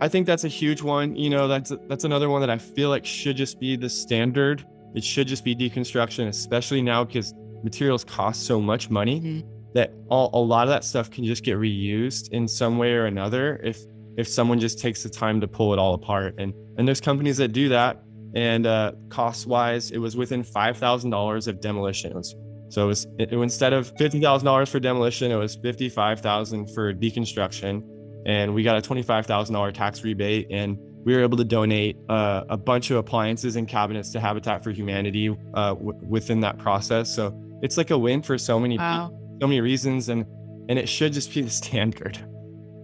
[0.00, 1.16] I think that's a huge one.
[1.16, 4.64] You know, that's that's another one that I feel like should just be the standard.
[4.94, 9.48] It should just be deconstruction, especially now because materials cost so much money mm-hmm.
[9.74, 13.06] that all, a lot of that stuff can just get reused in some way or
[13.06, 13.80] another if
[14.16, 16.34] if someone just takes the time to pull it all apart.
[16.38, 18.02] And and there's companies that do that.
[18.34, 22.12] And uh, cost wise, it was within five thousand dollars of demolition.
[22.12, 22.34] It was
[22.70, 26.20] so it was it, instead of fifty thousand dollars for demolition, it was fifty five
[26.20, 27.82] thousand for deconstruction,
[28.26, 31.44] and we got a twenty five thousand dollar tax rebate, and we were able to
[31.44, 36.40] donate uh, a bunch of appliances and cabinets to Habitat for Humanity uh, w- within
[36.40, 37.14] that process.
[37.14, 39.10] So it's like a win for so many wow.
[39.40, 40.26] so many reasons, and
[40.68, 42.18] and it should just be the standard.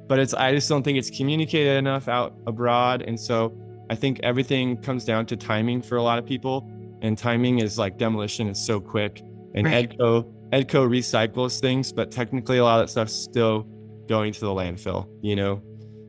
[0.08, 3.54] But it's I just don't think it's communicated enough out abroad, and so
[3.90, 6.68] I think everything comes down to timing for a lot of people,
[7.02, 9.22] and timing is like demolition is so quick
[9.54, 9.90] and right.
[9.90, 13.66] Edco Edco recycles things, but technically a lot of that stuff's still
[14.08, 15.08] going to the landfill.
[15.22, 15.62] You know,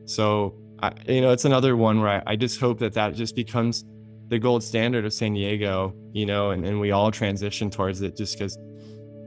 [0.04, 3.34] so I, you know it's another one where I, I just hope that that just
[3.34, 3.84] becomes
[4.28, 5.94] the gold standard of San Diego.
[6.12, 8.56] You know, and, and we all transition towards it just because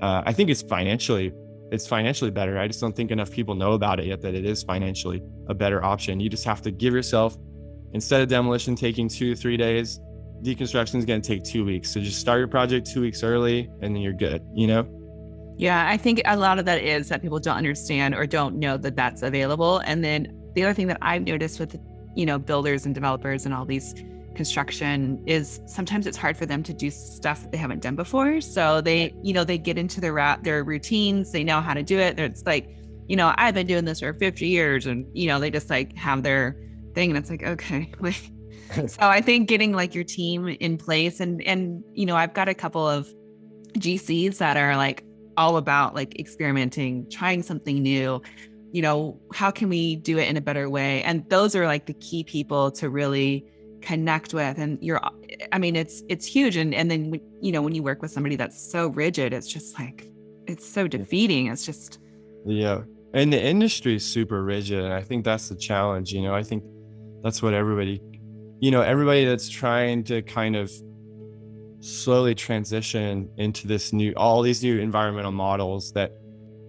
[0.01, 1.33] uh, I think it's financially
[1.71, 2.57] it's financially better.
[2.57, 5.53] I just don't think enough people know about it yet that it is financially a
[5.53, 6.19] better option.
[6.19, 7.37] You just have to give yourself
[7.93, 9.99] instead of demolition taking two three days
[10.43, 11.91] deconstruction is going to take two weeks.
[11.91, 14.87] So just start your project two weeks early and then you're good, you know?
[15.57, 18.77] Yeah, I think a lot of that is that people don't understand or don't know
[18.77, 19.79] that that's available.
[19.79, 21.77] And then the other thing that I've noticed with,
[22.15, 23.93] you know, builders and developers and all these
[24.35, 28.39] construction is sometimes it's hard for them to do stuff that they haven't done before.
[28.39, 31.83] So they, you know, they get into their ra- their routines, they know how to
[31.83, 32.17] do it.
[32.17, 32.73] It's like,
[33.09, 35.93] you know, I've been doing this for 50 years and, you know, they just like
[35.97, 36.55] have their
[36.93, 38.21] thing and it's like, okay, like
[38.87, 42.49] so I think getting like your team in place and and you know, I've got
[42.49, 43.07] a couple of
[43.77, 45.03] GCs that are like
[45.37, 48.21] all about like experimenting, trying something new.
[48.71, 51.01] You know, how can we do it in a better way?
[51.03, 53.45] And those are like the key people to really
[53.81, 54.99] connect with and you're
[55.51, 58.35] i mean it's it's huge and and then you know when you work with somebody
[58.35, 60.07] that's so rigid it's just like
[60.47, 61.99] it's so defeating it's just
[62.45, 62.81] yeah
[63.13, 66.43] and the industry is super rigid and i think that's the challenge you know i
[66.43, 66.63] think
[67.23, 68.01] that's what everybody
[68.59, 70.71] you know, everybody that's trying to kind of
[71.79, 76.11] slowly transition into this new, all these new environmental models that,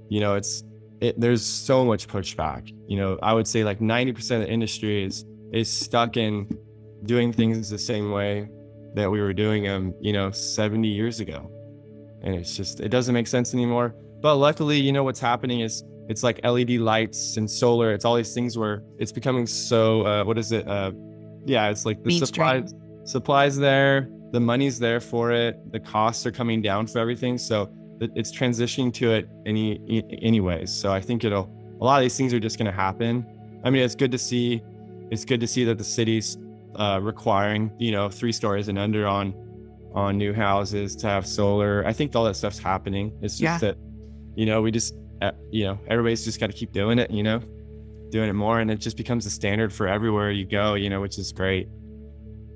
[0.09, 0.62] you know, it's,
[1.01, 2.72] it, there's so much pushback.
[2.86, 6.48] You know, I would say like 90% of the industry is, is stuck in
[7.05, 8.48] doing things the same way
[8.94, 11.51] that we were doing them, you know, 70 years ago.
[12.22, 13.96] And it's just, it doesn't make sense anymore.
[14.20, 17.92] But luckily, you know, what's happening is it's like LED lights and solar.
[17.92, 20.66] It's all these things where it's becoming so, uh, what is it?
[20.66, 20.90] Uh,
[21.46, 26.32] yeah, it's like the supplies supplies there, the money's there for it, the costs are
[26.32, 30.72] coming down for everything, so it's transitioning to it any anyways.
[30.72, 31.48] So I think it'll
[31.80, 33.24] a lot of these things are just going to happen.
[33.64, 34.62] I mean, it's good to see.
[35.12, 36.36] It's good to see that the city's
[36.74, 39.32] uh, requiring you know three stories and under on
[39.94, 41.84] on new houses to have solar.
[41.86, 43.16] I think all that stuff's happening.
[43.22, 43.58] It's just yeah.
[43.58, 43.76] that
[44.34, 47.11] you know we just Uh, you know everybody's just got to keep doing it.
[47.11, 47.41] You know
[48.11, 51.01] doing it more and it just becomes a standard for everywhere you go you know
[51.01, 51.68] which is great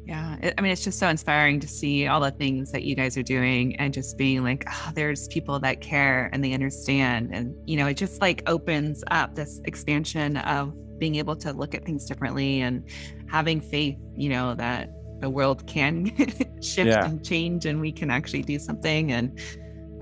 [0.04, 3.16] yeah i mean it's just so inspiring to see all the things that you guys
[3.16, 7.54] are doing and just being like oh, there's people that care and they understand and
[7.66, 11.84] you know it just like opens up this expansion of being able to look at
[11.84, 12.84] things differently and
[13.28, 14.90] having faith you know that
[15.20, 16.06] the world can
[16.60, 17.06] shift yeah.
[17.06, 19.40] and change and we can actually do something and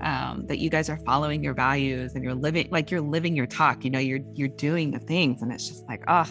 [0.03, 3.47] um, that you guys are following your values and you're living like you're living your
[3.47, 5.41] talk you know you're you're doing the things.
[5.41, 6.27] And it's just like oh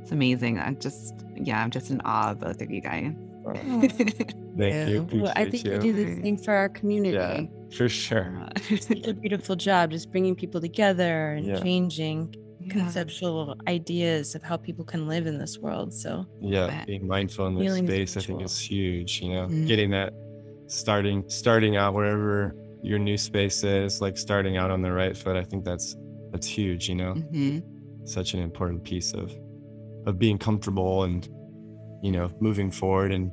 [0.00, 0.58] it's amazing.
[0.58, 3.12] I'm just yeah i'm just in awe of both of you guys.
[3.54, 4.86] Thank yeah.
[4.86, 5.72] you well, i think you.
[5.72, 7.16] we do this thing for our community.
[7.16, 8.48] Yeah, for sure.
[8.68, 11.60] It's a beautiful job just bringing people together and yeah.
[11.60, 12.72] changing yeah.
[12.72, 15.92] conceptual ideas of how people can live in this world.
[15.92, 19.66] So yeah being mindful in this space i think is huge you know mm-hmm.
[19.66, 20.12] getting that
[20.66, 25.36] starting starting out wherever your new space is like starting out on the right foot
[25.36, 25.96] i think that's
[26.30, 27.58] that's huge you know mm-hmm.
[28.06, 29.32] such an important piece of
[30.06, 31.28] of being comfortable and
[32.02, 33.30] you know moving forward and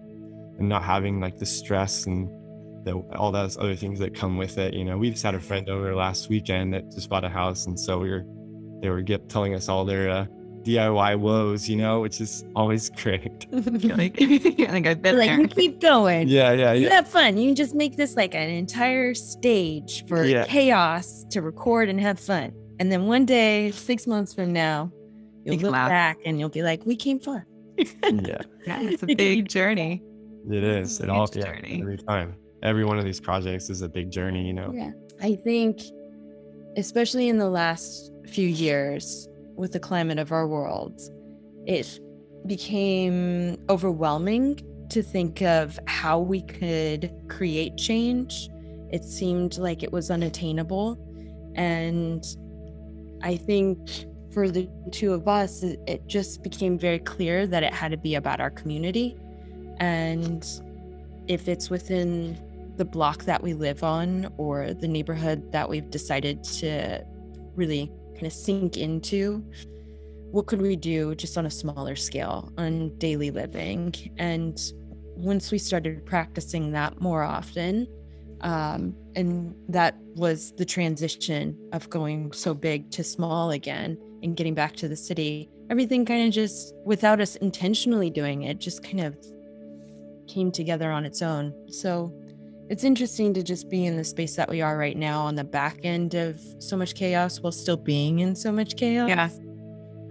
[0.59, 2.27] and not having like the stress and
[2.85, 5.39] the, all those other things that come with it you know we just had a
[5.39, 8.25] friend over last weekend that just bought a house and so we were
[8.81, 10.25] they were get, telling us all their uh,
[10.67, 13.47] DIY woes, you know, which is always great.
[13.51, 15.39] like, I think I've been like there.
[15.41, 16.27] you keep going.
[16.27, 17.37] Yeah, yeah, You have fun.
[17.37, 20.45] You can just make this like an entire stage for Yeah.
[20.45, 22.51] chaos to record and have fun.
[22.79, 24.91] And then one day, six months from now,
[25.45, 25.89] you'll You look laugh.
[25.89, 27.47] back and you'll be like, "We came far."
[27.77, 27.85] yeah,
[28.67, 30.03] Yeah, it's a big journey.
[30.51, 30.99] it is.
[30.99, 31.79] It Huge all yeah, journey.
[31.81, 32.35] every time.
[32.63, 34.71] Every one of these projects is a big journey, you know.
[34.73, 34.91] Yeah.
[35.21, 35.79] I think,
[36.75, 39.27] especially in the last few years
[39.57, 41.01] with the climate of our world,
[41.65, 41.99] it
[42.45, 48.49] became overwhelming to think of how we could create change.
[48.91, 50.97] It seemed like it was unattainable.
[51.55, 52.23] And
[53.21, 57.91] I think for the two of us, it, just became very clear that it had
[57.91, 59.17] to be about our community.
[59.79, 60.47] And
[61.27, 62.37] if it's within
[62.77, 67.03] the block that we live on or the neighborhood that we've decided to
[67.55, 69.43] really kind of sink into
[70.31, 73.93] what could we do just on a smaller scale on daily living?
[74.17, 74.59] And
[75.15, 77.87] once we started practicing that more often
[78.41, 84.53] um, and that was the transition of going so big to small again and getting
[84.53, 89.01] back to the city everything kind of just without us intentionally doing it just kind
[89.01, 89.17] of
[90.27, 91.53] came together on its own.
[91.71, 92.13] So
[92.69, 95.43] it's interesting to just be in the space that we are right now on the
[95.43, 99.09] back end of so much chaos while still being in so much chaos.
[99.09, 99.29] Yeah.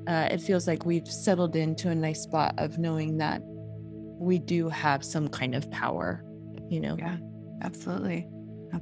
[0.07, 3.43] Uh, it feels like we've settled into a nice spot of knowing that
[4.19, 6.25] we do have some kind of power,
[6.69, 6.97] you know?
[6.99, 7.17] Yeah,
[7.63, 8.27] absolutely.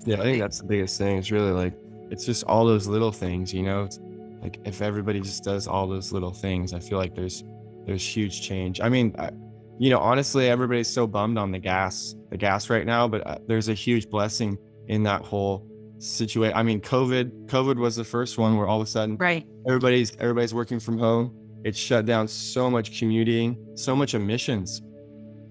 [0.07, 0.21] Yeah.
[0.21, 1.19] I think that's the biggest thing.
[1.19, 1.75] It's really like
[2.11, 3.85] it's just all those little things, you know.
[3.85, 3.99] It's
[4.43, 7.45] like if everybody just does all those little things, I feel like there's
[7.87, 8.81] there's huge change.
[8.81, 9.31] I mean, I,
[9.79, 13.39] you know, honestly, everybody's so bummed on the gas, the gas right now, but uh,
[13.47, 14.57] there's a huge blessing
[14.89, 15.67] in that whole
[15.99, 16.57] situation.
[16.57, 19.47] I mean, COVID, COVID was the first one where all of a sudden right.
[19.67, 21.35] everybody's everybody's working from home.
[21.65, 24.83] It shut down so much commuting, so much emissions,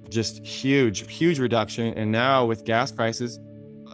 [0.10, 1.94] just huge, huge reduction.
[1.96, 3.40] And now with gas prices,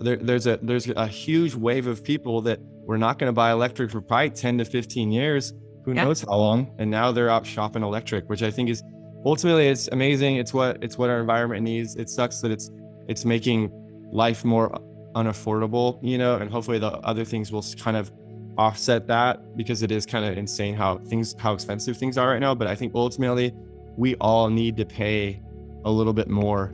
[0.02, 3.52] there, there's a there's a huge wave of people that were not going to buy
[3.52, 5.54] electric for probably 10 to 15 years.
[5.86, 6.04] Who Yeah.
[6.04, 6.76] knows how long?
[6.78, 8.84] And now they're out shopping electric, which I think is
[9.26, 10.38] ultimately it's amazing.
[10.38, 11.96] It's what it's what our environment needs.
[11.96, 12.70] It sucks that it's
[13.08, 13.72] it's making
[14.12, 14.70] life more
[15.16, 18.12] unaffordable, you know, and hopefully the other things will kind of
[18.58, 22.40] offset that because it is kind of insane how things how expensive things are right
[22.40, 22.54] now.
[22.54, 23.54] But I think ultimately
[23.98, 25.42] we all need to pay
[25.86, 26.74] a little bit more,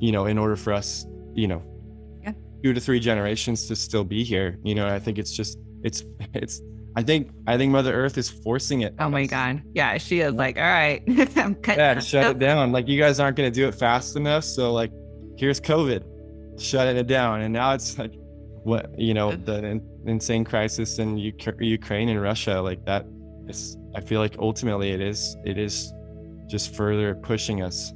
[0.00, 1.62] you know, in order for us, you know,
[2.22, 2.32] Yeah.
[2.62, 4.58] two to three generations to still be here.
[4.64, 6.02] You know, I think it's just it's
[6.34, 6.60] it's
[6.98, 8.94] I think I think Mother Earth is forcing it.
[8.98, 9.28] Oh my us.
[9.30, 9.62] God.
[9.74, 11.02] Yeah, she is like, all right,
[11.36, 11.78] I'm cutting.
[11.80, 12.72] Yeah, shut up." it down.
[12.72, 14.44] Like you guys aren't gonna do it fast enough.
[14.44, 14.90] So like
[15.36, 16.02] here's COVID,
[16.58, 17.42] shutting it down.
[17.42, 18.14] And now it's like
[18.64, 23.04] what you know, the in- insane crisis in Uk- Ukraine and Russia, like that
[23.46, 25.92] is I feel like ultimately it is it is
[26.48, 27.92] just further pushing us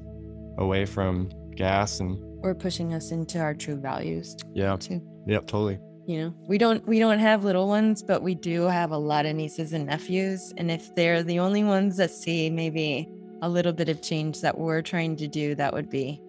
[0.59, 5.01] away from gas and Or pushing us into our true values yeah, too.
[5.27, 5.79] yep, totally.
[6.07, 9.27] You know, we don't we don't have little ones, but we do have a lot
[9.27, 10.53] of nieces and nephews.
[10.57, 13.09] And if they're the only ones that see maybe
[13.43, 16.21] a little bit of change that we're trying to do, that would be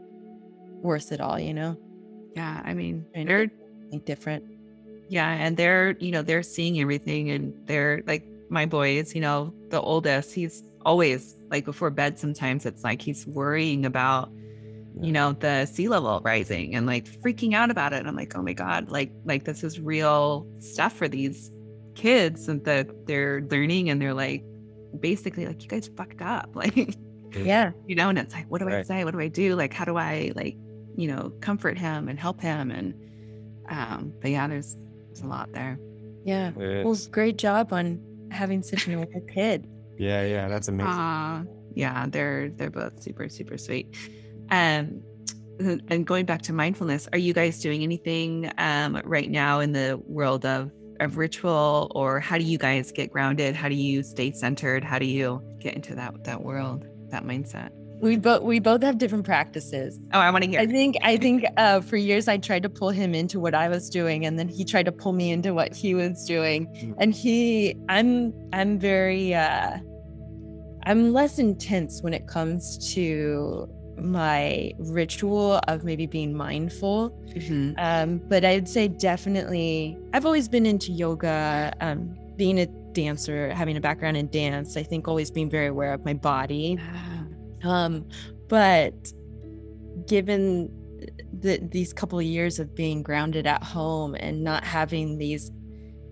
[0.82, 1.78] worth it all, you know?
[2.36, 3.50] Yeah, I mean, they're
[4.06, 4.44] different.
[5.10, 9.16] yeah, and they're you know they're seeing everything, and they're like my boys.
[9.16, 12.20] You know, the oldest, he's always like before bed.
[12.20, 14.32] Sometimes it's like he's worrying about
[15.00, 18.00] you know the sea level rising and like freaking out about it.
[18.00, 21.52] And I'm like, oh my god, like like this is real stuff for these
[21.96, 24.44] kids, and that they're learning, and they're like
[25.00, 26.96] basically like you guys fucked up, like.
[27.34, 27.72] Yeah.
[27.88, 29.86] you know and it's like what do i say what do i do like how
[29.86, 30.58] do i like
[30.98, 32.94] you know comfort him and help him and
[33.70, 34.76] um but yeah there's
[35.08, 35.80] there's a lot there
[36.26, 36.52] Yeah.
[36.54, 39.66] Well, It's- great job on having such an older kid.
[39.98, 40.92] yeah, yeah, that's amazing.
[40.92, 43.88] uh yeah they're they're both super super sweet
[44.52, 45.02] um
[45.60, 49.72] and and going back to mindfulness are you guys doing anything um right now in
[49.72, 54.04] the world of of ritual or how do you guys get grounded how do you
[54.04, 57.70] stay centered how do you get into that that world that mindset
[58.02, 60.00] We both we both have different practices.
[60.14, 62.70] oh i want to hear I think I think uh, for years I tried to
[62.70, 65.54] pull him into what I was doing, and then he tried to pull me into
[65.54, 66.68] what he was doing.
[66.68, 66.96] Mm.
[66.98, 69.78] And he, I'm I'm very uh,
[70.86, 73.70] I'm less intense when it comes to
[74.02, 77.12] my ritual of maybe being mindful.
[77.36, 77.76] Mhm.
[77.78, 81.74] Um, but I'd say definitely I've always been into yoga.
[81.82, 85.94] Um, being a dancer, having a background in dance, I think always being very aware
[85.94, 86.80] of my body.
[87.64, 88.08] Um,
[88.48, 89.14] but
[90.08, 90.72] given
[91.40, 95.52] the, these couple of years of being grounded at home and not having these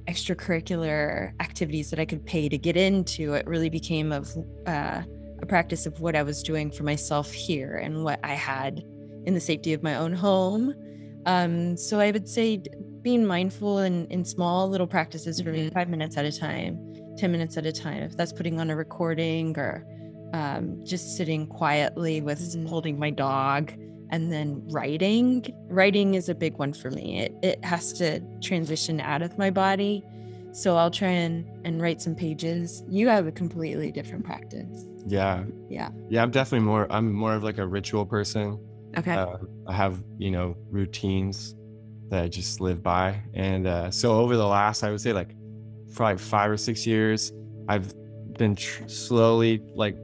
[0.07, 4.31] extracurricular activities that I could pay to get into, it really became of
[4.65, 5.01] uh,
[5.41, 8.83] a practice of what I was doing for myself here and what I had
[9.25, 10.73] in the safety of my own home.
[11.25, 12.61] Um, so I would say
[13.01, 15.73] being mindful in, in small little practices for me, Mhm.
[15.73, 16.77] five minutes at a time,
[17.17, 18.03] 10 minutes at a time.
[18.03, 19.85] If that's putting on a recording or
[20.33, 22.67] um, just sitting quietly with Mhm.
[22.67, 23.71] holding my dog
[24.11, 25.43] and then writing.
[25.69, 27.21] Writing is a big one for me.
[27.21, 30.03] It, it has to transition out of my body.
[30.51, 32.83] So I'll try and, and write some pages.
[32.89, 34.85] You have a completely different practice.
[35.05, 35.43] Yeah.
[35.69, 35.89] Yeah.
[36.09, 36.23] Yeah.
[36.23, 38.59] I'm definitely more, I'm more of like a ritual person.
[38.97, 39.13] Okay.
[39.13, 39.37] Uh,
[39.67, 41.55] I have, you know, routines
[42.09, 43.21] that I just live by.
[43.33, 45.35] And uh, so over the last, I would say like
[45.93, 47.31] probably five or six years,
[47.67, 47.93] I've
[48.37, 49.95] been tr- slowly like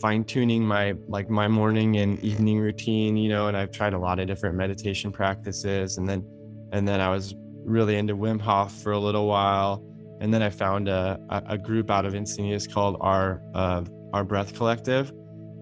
[0.00, 3.98] fine tuning my like my morning and evening routine, you know, and I've tried a
[3.98, 5.96] lot of different meditation practices.
[5.96, 6.26] And then,
[6.72, 9.84] and then I was really into Wim Hof for a little while.
[10.20, 14.54] And then I found a, a, group out of Encinitas called our, uh, our Breath
[14.54, 15.12] Collective.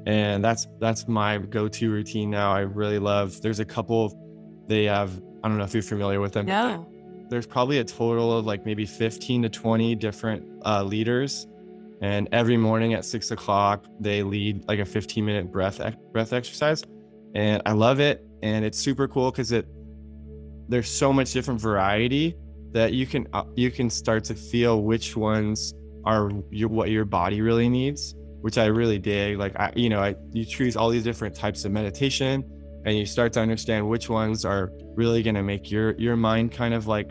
[0.07, 2.53] And that's that's my go-to routine now.
[2.53, 4.15] I really love there's a couple of
[4.67, 5.11] they have
[5.43, 6.87] i don't know if you're familiar with them no.
[7.29, 11.47] there's probably a total of like maybe 15 to 20 different uh, leaders.
[12.03, 15.81] And every morning at six o'clock they lead like a 15 minute breath
[16.13, 16.83] breath exercise.
[17.35, 18.25] And i love it.
[18.43, 19.67] And it's super cool because it
[20.71, 22.37] there's so much different variety
[22.73, 27.05] that you can uh, you can start to feel which ones are your, what your
[27.05, 29.39] body really needs which i really dig.
[29.39, 32.45] Like i you know i you choose all these different types of meditation
[32.87, 36.53] and you start to understand which ones are really going to make your your mind
[36.53, 37.11] kind of like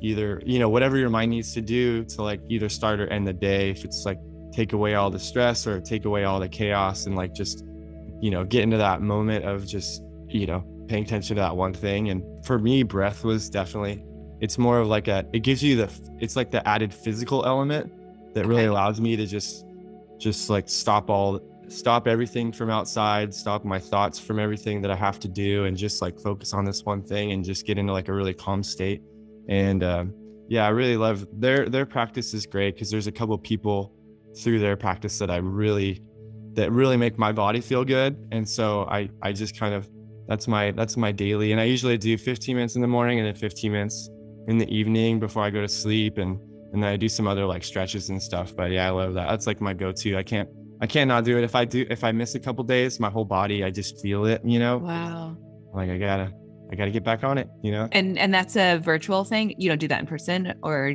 [0.00, 3.26] either you know whatever your mind needs to do to like either start or end
[3.26, 3.70] the day.
[3.70, 4.18] If it's like
[4.52, 7.64] take away all the stress or take away all the chaos and like just
[8.20, 11.74] you know get into that moment of just you know paying attention to that one
[11.74, 12.10] thing.
[12.10, 14.04] And for me breath was definitely
[14.40, 17.92] it's more of like a it gives you the it's like the added physical element
[18.34, 18.68] that really Okay.
[18.68, 19.64] allows me to just
[20.18, 24.96] just like stop all stop everything from outside stop my thoughts from everything that i
[24.96, 27.92] have to do and just like focus on this one thing and just get into
[27.92, 29.02] like a really calm state.
[29.48, 30.14] And um,
[30.48, 33.94] yeah i really love their their practice is great because there's a couple people
[34.36, 36.02] through their practice that i really
[36.52, 38.28] that really make my body feel good.
[38.30, 39.88] And so i i just kind of
[40.28, 41.52] that's my that's my daily.
[41.52, 44.10] And i usually do 15 minutes in the morning and then 15 minutes
[44.48, 46.18] in the evening before i go to sleep.
[46.18, 46.38] And
[46.72, 48.54] and then i do some other like stretches and stuff.
[48.56, 49.28] But yeah i love that.
[49.28, 50.16] That's like my go-to.
[50.16, 50.48] I can't
[50.80, 51.44] i can't not do it.
[51.44, 54.24] If i do if i miss a couple days my whole body i just feel
[54.26, 54.78] it you know?
[54.78, 55.36] Wow.
[55.74, 56.32] like i gotta
[56.70, 57.88] i gotta get back on it you know?
[57.92, 59.54] And and that's a virtual thing.
[59.58, 60.94] You don't do that in person or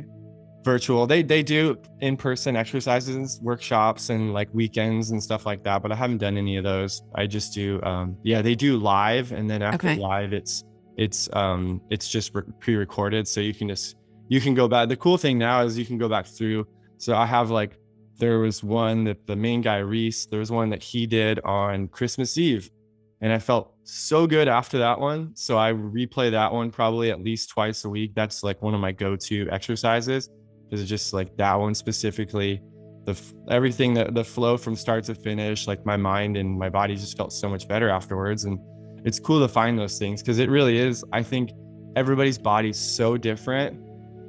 [0.64, 1.06] virtual.
[1.06, 5.94] They they do in-person exercises workshops and like weekends and stuff like that but i
[5.94, 7.02] haven't done any of those.
[7.14, 10.00] I just do um yeah they do live and then after Okay.
[10.00, 10.64] live it's
[10.96, 13.96] it's um it's just re- pre-recorded so you can just
[14.28, 14.88] you can go back.
[14.88, 16.66] The cool thing now is you can go back through.
[16.98, 17.78] So i have like
[18.18, 21.88] there was one that the main guy reese there was one that he did on
[21.88, 22.68] christmas eve
[23.22, 27.22] and i felt so good after that one so i replay that one probably at
[27.24, 28.12] least twice a week.
[28.14, 30.28] That's like one of my go-to exercises
[30.70, 32.62] is just like that one specifically?
[33.06, 36.96] The everything that the flow from start to finish like my mind and my body
[36.96, 38.58] just felt so much better afterwards and
[39.04, 41.50] it's cool to find those things because it really is i think
[41.96, 43.78] everybody's body's so different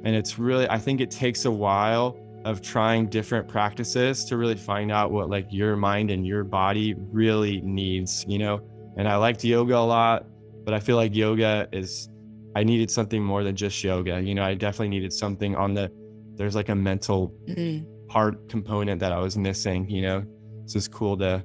[0.04, 4.56] and it's really i think it takes a while of trying different practices to really
[4.56, 8.60] find out what like your mind and your body really needs you know?
[8.96, 10.26] And i liked yoga a lot
[10.64, 12.08] but i feel like yoga is
[12.56, 14.42] i needed something more than just yoga you know?
[14.42, 15.90] I definitely needed something on the
[16.36, 17.84] there's like a mental mm-hmm.
[18.08, 20.24] part component that I was missing, you know?
[20.66, 21.44] So it's cool to,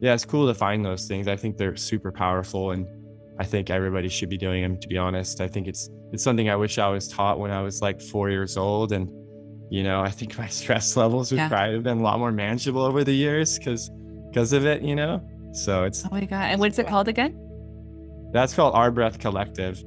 [0.00, 1.28] yeah, it's cool to find those things.
[1.28, 2.86] I think they're super powerful and
[3.40, 5.40] I think everybody should be doing them, to be honest.
[5.40, 8.30] I think it's, it's something I wish I was taught when I was like four
[8.30, 8.92] years old.
[8.92, 9.10] And,
[9.70, 11.48] you know, I think my stress levels would Yeah.
[11.48, 13.90] probably have been a lot more manageable over the years because,
[14.28, 15.22] because of it, you know?
[15.52, 16.50] So it's, oh my god.
[16.50, 17.44] And what's it called again?
[18.32, 19.82] that's called Our Breath Collective.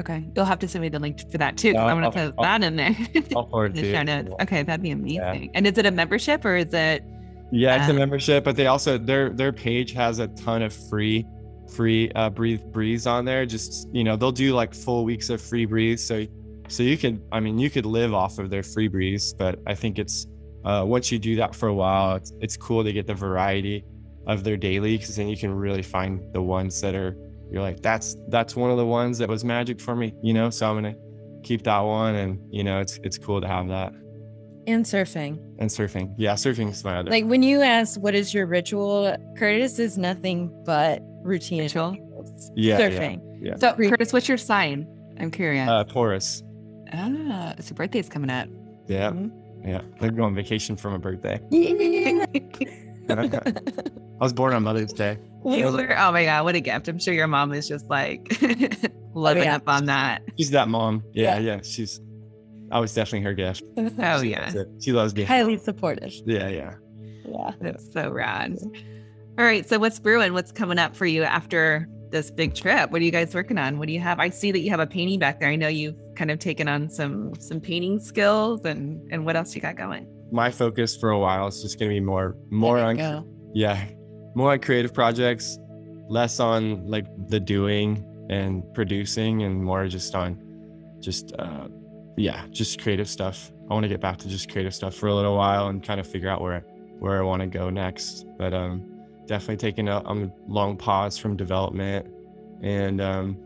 [0.00, 0.24] Okay.
[0.34, 1.72] You'll have to send me the link for that too.
[1.72, 2.96] Yeah, I'm gonna I'll- put I'll- that in there.
[3.36, 4.30] I'll forward the show notes.
[4.40, 4.94] Okay, that'd be Yeah.
[5.30, 5.50] amazing.
[5.54, 7.04] And is it a membership or is it
[7.50, 10.72] Yeah, it's a Uh, membership, but they also their their page has a ton of
[10.72, 11.26] free
[11.68, 13.44] free uh breathe breathes on there.
[13.46, 16.02] Just you know, they'll do like full weeks of free breathes.
[16.02, 16.24] So
[16.68, 19.74] so you could I mean you could live off of their free breathes, but I
[19.74, 20.26] think it's
[20.64, 23.84] uh once you do that for a while, it's it's cool to get the variety
[24.26, 27.14] of their daily because then you can really find the ones that are
[27.52, 30.48] you're like, that's that's one of the ones that was magic for me, you know.
[30.48, 30.96] So I'm gonna
[31.44, 33.92] keep that one and you know it's it's cool to have that.
[34.66, 35.38] And surfing.
[35.58, 36.14] And surfing.
[36.16, 39.98] Yeah, surfing is my other Like when you ask what is your ritual, Curtis is
[39.98, 41.60] nothing but routine.
[41.60, 41.96] Ritual?
[42.54, 42.88] Yeah, yeah.
[42.88, 43.20] Surfing.
[43.42, 43.56] yeah.
[43.56, 44.86] so Curtis, what's your sign?
[45.20, 45.68] I'm curious.
[45.68, 46.42] Uh, Taurus.
[46.92, 48.48] Ah, so birthday's coming up.
[48.86, 49.10] Yeah.
[49.10, 49.68] Mm-hmm.
[49.68, 49.82] Yeah.
[50.00, 51.40] They're going on vacation from a birthday.
[54.22, 55.18] I was born on Mother's Day.
[55.44, 56.86] You were, oh my God, what a gift.
[56.86, 59.56] I'm sure your mom is just like oh, loving oh, yeah.
[59.56, 60.22] up on that.
[60.38, 61.02] She's that mom.
[61.12, 61.56] Yeah, yeah.
[61.56, 61.60] yeah.
[61.64, 62.00] She's,
[62.70, 63.64] I was definitely her gift.
[63.76, 64.52] Oh, she yeah.
[64.54, 65.24] Loves she loves me.
[65.24, 66.12] Highly supportive.
[66.24, 66.74] Yeah, yeah.
[67.24, 67.50] Yeah.
[67.60, 68.56] That's so rad.
[68.62, 69.68] All right.
[69.68, 70.34] So, what's brewing?
[70.34, 72.92] What's coming up for you after this big trip?
[72.92, 73.80] What are you guys working on?
[73.80, 74.20] What do you have?
[74.20, 75.48] I see that you have a painting back there.
[75.48, 79.52] I know you've kind of taken on some some painting skills and and what else
[79.56, 80.06] you got going?
[80.30, 83.26] My focus for a while is just going to be more more on go.
[83.52, 83.84] yeah,
[84.34, 85.58] more on creative projects,
[86.08, 90.38] less on like the doing and producing and more just on
[91.00, 91.68] just uh
[92.16, 93.50] yeah, just creative stuff.
[93.70, 95.98] I want to get back to just creative stuff for a little while and kind
[95.98, 96.60] of figure out where
[96.98, 98.26] where I want to go next.
[98.38, 98.92] But um
[99.26, 100.02] definitely taking a,
[100.46, 102.06] long pause from development
[102.62, 103.38] and um,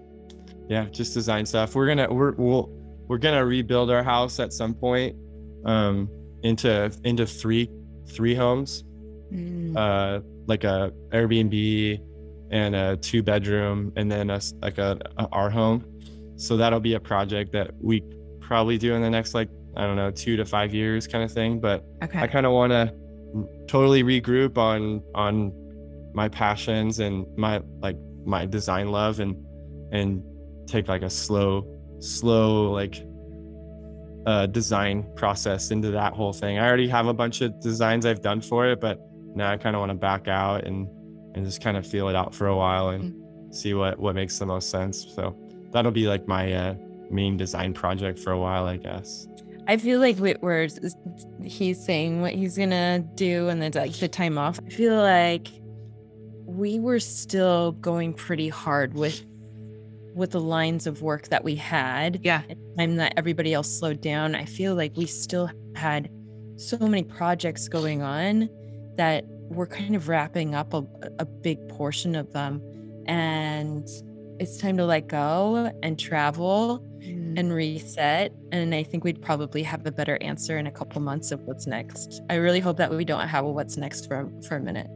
[0.69, 1.75] yeah, just design stuff.
[1.75, 2.71] We're gonna we're we'll,
[3.09, 5.17] we're gonna rebuild our house at some point
[5.65, 6.09] um,
[6.43, 7.71] into into three
[8.09, 8.85] three homes,
[9.33, 9.77] mm.
[9.77, 12.01] uh, like a Airbnb
[12.51, 15.85] and a two bedroom, and then a, like a, a our home.
[16.37, 18.03] So that'll be a project that we
[18.41, 21.33] probably do in the next like I don't know two to five years kind of
[21.33, 21.61] thing.
[21.61, 22.21] But okay.
[22.21, 22.93] I kind of want to
[23.67, 25.53] totally regroup on on
[26.15, 29.37] my passions and my like my design love and
[29.93, 30.23] and
[30.67, 31.67] take like a slow
[32.01, 33.07] slow like
[34.27, 38.23] uh design process into that whole thing i already have a bunch of designs i've
[38.23, 38.99] done for it but
[39.37, 40.89] now i kind of want to back out and
[41.35, 43.53] and just kind of feel it out for a while and mm-hmm.
[43.53, 45.37] see what what makes the most sense so
[45.73, 46.75] that'll be like my uh
[47.11, 49.29] main design project for a while i guess
[49.69, 50.69] I feel like we're
[51.43, 54.61] he's saying what he's gonna do and then like the time off.
[54.65, 55.49] I feel like
[56.45, 59.25] we were still going pretty hard with
[60.15, 62.21] with the lines of work that we had.
[62.23, 62.43] Yeah.
[62.79, 66.11] time that everybody else slowed down, I feel like we still had
[66.57, 68.49] so many projects going on
[68.97, 70.85] that we're kind of wrapping up a,
[71.19, 72.63] a big portion of them.
[73.07, 73.89] And
[74.39, 77.39] it's time to let go and travel mm.
[77.39, 78.33] and reset.
[78.53, 81.67] And I think we'd probably have a better answer in a couple months of what's
[81.67, 82.21] next.
[82.29, 84.89] I really hope that we don't have a what's next for for a minute.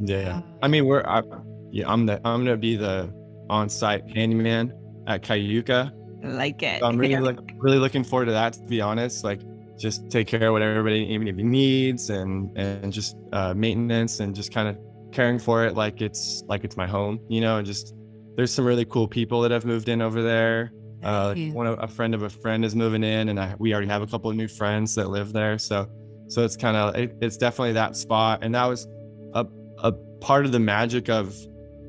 [0.00, 1.22] Yeah, I mean, we're I,
[1.70, 3.12] yeah, I'm the I'm gonna be the
[3.50, 4.72] on-site handyman
[5.06, 5.92] at Cayuca.
[6.22, 6.80] like it.
[6.80, 8.52] So I'm really look, really looking forward to that.
[8.54, 9.40] To be honest, like
[9.78, 11.06] just take care of what everybody
[11.42, 14.76] needs and and just uh, maintenance and just kind of
[15.12, 17.58] caring for it like it's like it's my home, you know.
[17.58, 17.94] And just
[18.36, 20.72] there's some really cool people that have moved in over there.
[21.02, 23.88] Uh, one of, a friend of a friend is moving in, and I, we already
[23.88, 25.58] have a couple of new friends that live there.
[25.58, 25.88] So
[26.28, 28.86] so it's kind of it, it's definitely that spot, and that was
[29.34, 29.46] a
[29.78, 31.34] a part of the magic of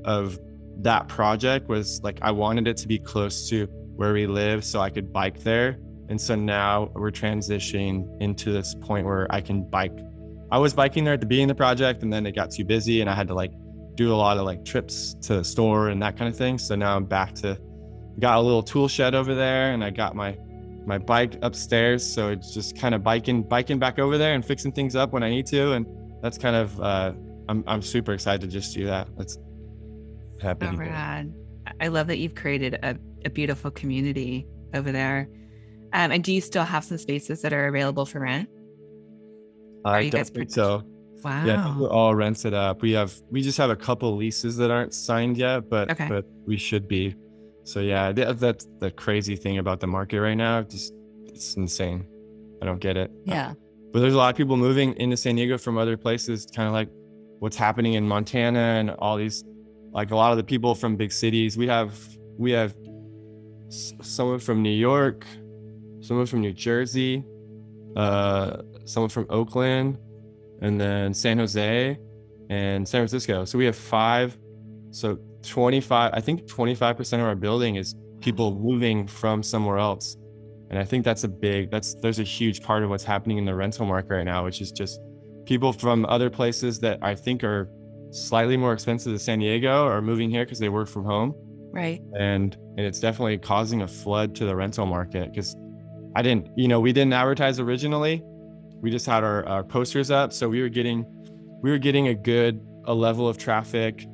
[0.06, 0.40] of
[0.82, 3.66] that project was like I wanted it to be close to
[3.96, 5.78] where we live so I could bike there.
[6.10, 9.98] And so now we're transitioning into this point where I can bike.
[10.52, 12.66] I was biking there at the beginning of the project and then it got too
[12.66, 13.52] busy and I had to like
[13.96, 16.58] do a lot of like trips to the store and that kind of thing.
[16.58, 17.60] So now I'm back to
[18.20, 20.38] got a little tool shed over there and I got my
[20.86, 22.06] my bike upstairs.
[22.06, 25.22] So it's just kind of biking biking back over there and fixing things up when
[25.22, 25.74] I need to.
[25.74, 25.86] And
[26.24, 27.14] that's kind of uh
[27.48, 29.08] I'm I'm super excited to just do that.
[29.16, 29.38] Let's
[30.42, 30.66] happy.
[30.66, 31.24] Oh.
[31.80, 35.30] I love that you've created a, a beautiful community over there.
[35.94, 38.50] Um, and do you still have some spaces that are available for rent?
[39.86, 40.84] I don't think so.
[41.24, 41.46] Wow.
[41.46, 42.82] Yeah, we're all rented up.
[42.82, 46.08] We have we just have a couple leases that aren't signed yet, but okay.
[46.08, 47.16] but we should be.
[47.64, 50.62] So yeah, that's the crazy thing about the market right now.
[50.64, 50.94] Just
[51.26, 52.08] it's insane.
[52.62, 53.12] I don't get it.
[53.26, 53.54] Yeah.
[53.92, 56.74] But there's a lot of people moving into San Diego from other places, kind of
[56.74, 56.90] like
[57.40, 59.44] what's happening in Montana and all these
[59.92, 61.58] like a lot of the people from big cities.
[61.58, 61.98] We have
[62.38, 62.76] we have
[63.70, 65.26] someone from New York,
[66.10, 67.24] someone from New Jersey,
[67.96, 70.00] uh, someone from Oakland,
[70.64, 72.00] and then San Jose
[72.50, 73.46] and San Francisco.
[73.46, 74.36] So we have five.
[74.90, 80.18] So 25, I think 25% of our building is people moving from somewhere else.
[80.72, 83.46] And I think that's a big, that's, there's a huge part of what's happening in
[83.46, 85.00] the rental market right now, which is just
[85.46, 87.70] people from other places that I think are
[88.10, 91.36] slightly more expensive than San Diego are moving here because they work from home.
[91.72, 92.02] Right.
[92.18, 95.56] And and it's definitely causing a flood to the rental market because
[96.16, 98.24] I didn't, you know, we didn't advertise originally.
[98.82, 100.34] We just had our, our posters up.
[100.34, 101.06] So we were getting
[101.62, 104.08] we were getting a good a level of traffic.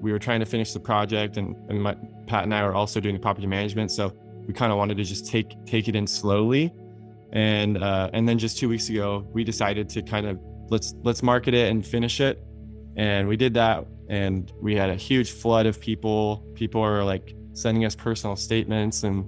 [0.00, 1.96] We were trying to finish the project and, and my,
[2.26, 3.90] Pat and I were also doing the property management.
[3.90, 4.12] So
[4.46, 6.72] we kind of wanted to just take take it in slowly.
[7.32, 11.22] And uh, and then just two weeks ago, we decided to kind of let's let's
[11.22, 12.42] market it and finish it
[12.96, 17.34] and we did that and we had a huge flood of people people are like
[17.52, 19.24] sending us personal statements and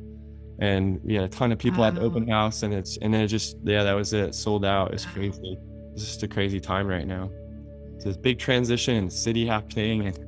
[0.60, 3.22] and we had a ton of people at the open house, and it's and then
[3.22, 4.92] it just yeah, that was it, sold out.
[4.92, 5.58] It's crazy.
[5.92, 7.30] It's just a crazy time right now.
[7.94, 10.20] It's this big transition in the city happening, and it's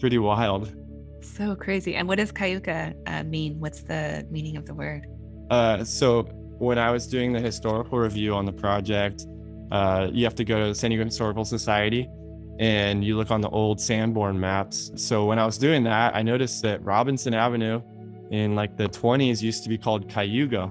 [0.00, 0.74] pretty wild.
[1.22, 1.96] So crazy.
[1.96, 3.58] And what does Cayuca uh, mean?
[3.58, 5.06] What's the meaning of the word?
[5.50, 6.22] Uh, so
[6.58, 9.26] when I was doing the historical review on the project,
[9.70, 12.08] uh, you have to go to the San Diego Historical Society
[12.58, 14.92] and you look on the old Sanborn maps.
[14.96, 17.82] So when I was doing that, I noticed that Robinson Avenue
[18.30, 20.70] in like the 20s used to be called Cayuga.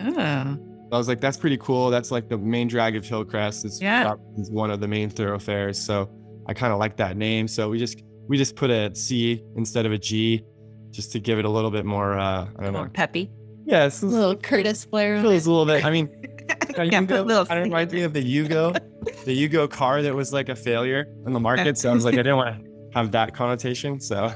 [0.00, 0.58] Oh,
[0.92, 1.90] I was like, that's pretty cool.
[1.90, 3.64] That's like the main drag of Hillcrest.
[3.64, 4.14] It's Yeah.
[4.36, 5.80] it's one of the main thoroughfares.
[5.80, 6.10] So
[6.46, 7.48] I kind of like that name.
[7.48, 10.44] So we just we just put a C instead of a G,
[10.90, 12.18] just to give it a little bit more.
[12.18, 12.86] Uh, I don't know.
[12.92, 13.30] peppy.
[13.66, 15.20] Yeah, it's, A little Curtis Blair.
[15.22, 15.84] feels a little bit.
[15.84, 16.08] I mean,
[16.76, 18.74] Yeah, put a little kind of reminds me of the Yugo,
[19.24, 21.78] the Yugo car that was like a failure in the market.
[21.78, 24.00] So I was like, I didn't want to have that connotation.
[24.00, 24.30] So,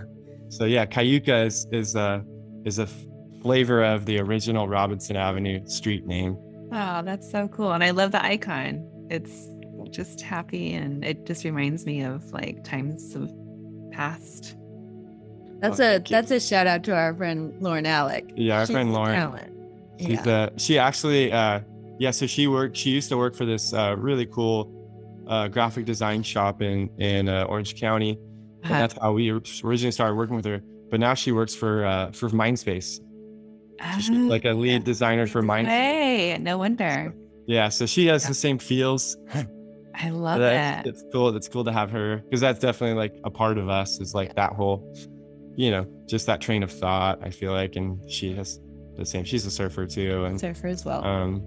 [0.49, 2.25] so yeah, Cayuca is is a
[2.65, 2.95] is a f-
[3.43, 6.37] flavor of the original Robinson Avenue street name.
[6.73, 7.73] Oh, that's so cool.
[7.73, 8.87] And I love the icon.
[9.11, 9.33] It's
[9.91, 13.31] just happy and it just reminds me of like times of
[13.91, 14.55] past.
[15.61, 18.31] That's Oh, a that's a shout out to our friend Lauren Alec.
[18.37, 19.15] Yeah, our She's friend Lauren.
[19.15, 19.53] talent.
[20.01, 20.33] She's Yeah.
[20.33, 21.61] uh she actually uh
[21.99, 24.71] yeah, so she worked she used to work for this uh really cool
[25.27, 28.19] uh graphic design shop in in uh, Orange County.
[28.65, 30.61] And Uh, that's how we originally started working with her.
[30.91, 33.01] But now she works for uh for Mindspace.
[33.97, 35.67] She's like a lead designer for Mindspace.
[35.67, 37.15] Hey, no wonder.
[37.47, 38.29] Yeah, so she has Yeah.
[38.31, 39.17] the same feels.
[39.95, 40.91] I love That- it.
[40.91, 41.35] It's cool.
[41.37, 44.35] It's cool to have her because that's definitely like a part of us is like
[44.37, 44.93] that whole,
[45.57, 47.19] you know, just that train of thought.
[47.23, 48.61] I feel like, and she has
[48.97, 49.25] the same.
[49.25, 51.05] She's a surfer too, and Surfer as well.
[51.05, 51.43] um,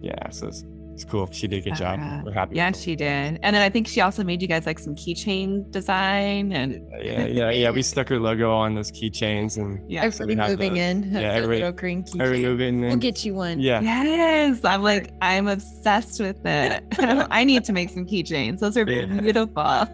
[0.00, 0.50] yeah, so
[0.94, 1.28] it's, it's cool.
[1.32, 1.98] She did a good job.
[2.00, 2.56] Uh, We're happy.
[2.56, 3.38] Yeah, she did.
[3.42, 7.26] And then I think she also made you guys like some keychain design and yeah,
[7.26, 7.70] yeah, yeah.
[7.70, 10.04] We stuck her logo on those keychains and yeah.
[10.04, 10.80] Everybody have moving those.
[10.82, 11.12] in.
[11.12, 12.20] Yeah, Yeah, everybody- little green key.
[12.20, 12.80] every moving.
[12.80, 13.60] We'll get you one.
[13.60, 16.84] yeah, Yes, I'm like I'm obsessed with it.
[17.30, 18.60] I need to make some keychains.
[18.60, 19.06] Those are Yeah.
[19.06, 19.54] beautiful.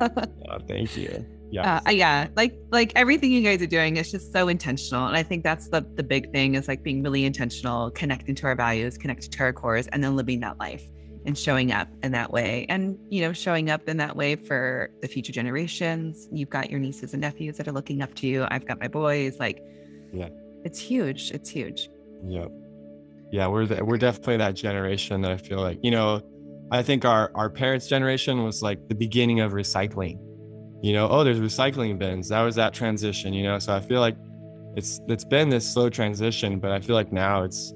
[0.52, 1.24] Oh, thank you.
[1.52, 5.16] Yeah, uh, yeah like like everything you guys are doing is just so intentional and
[5.16, 8.54] i think that's the the big thing is like being really intentional connecting to our
[8.54, 10.84] values connecting to our cores and then living that life
[11.26, 14.90] and showing up in that way and you know showing up in that way for
[15.02, 18.46] the future generations you've got your nieces and nephews that are looking up to you
[18.50, 19.60] i've got my boys like
[20.12, 20.28] Yeah.
[20.64, 21.88] it's huge it's huge
[22.26, 22.46] yeah,
[23.32, 23.46] yeah.
[23.46, 26.22] We're the, we're definitely that generation that I feel like you know.
[26.72, 30.18] I think our our parents' generation was like the beginning of recycling.
[30.82, 32.28] You know, oh, there's recycling bins.
[32.28, 33.32] That was that transition.
[33.34, 34.16] You know, so I feel like
[34.76, 37.74] it's it's been this slow transition, but I feel like now it's,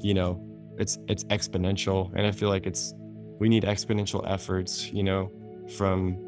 [0.00, 0.40] you know,
[0.78, 2.94] it's it's exponential, and I feel like it's
[3.40, 4.90] we need exponential efforts.
[4.92, 5.32] You know,
[5.76, 6.18] from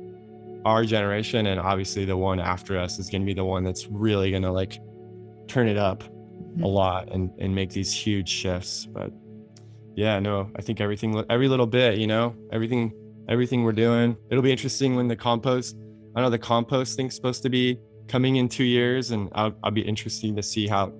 [0.64, 3.86] our generation, and obviously the one after us is going to be the one that's
[3.86, 4.80] really going to like
[5.46, 6.64] turn it up mm-hmm.
[6.64, 8.86] a lot and and make these huge shifts.
[8.86, 9.12] But
[9.96, 12.92] yeah, no, I think everything, every little bit, you know, everything,
[13.28, 14.16] everything we're doing.
[14.30, 15.76] It'll be interesting when the compost.
[16.16, 17.78] I know the compost thing's supposed to be
[18.08, 20.92] coming in two years, and I'll, I'll be interesting to see how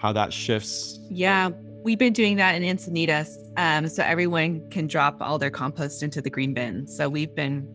[0.00, 0.98] how that shifts.
[1.10, 1.50] Yeah,
[1.84, 3.28] we've been doing that in Encinitas.
[3.56, 6.88] Um, so everyone can drop all their compost into the green bin.
[6.88, 7.68] So we've been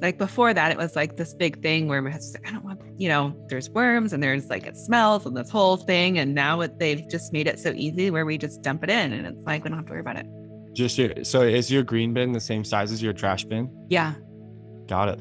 [0.00, 2.52] like before that, it was like this big thing where we had to say, I
[2.52, 6.18] don't want, you know, there's worms and there's like it smells and this whole thing.
[6.18, 9.12] And now it, they've just made it so easy where we just dump it in
[9.12, 10.26] and it's like we don't have to worry about it.
[10.72, 13.70] Just your, so is your green bin the same size as your trash bin?
[13.88, 14.14] Yeah.
[14.86, 15.20] Got it.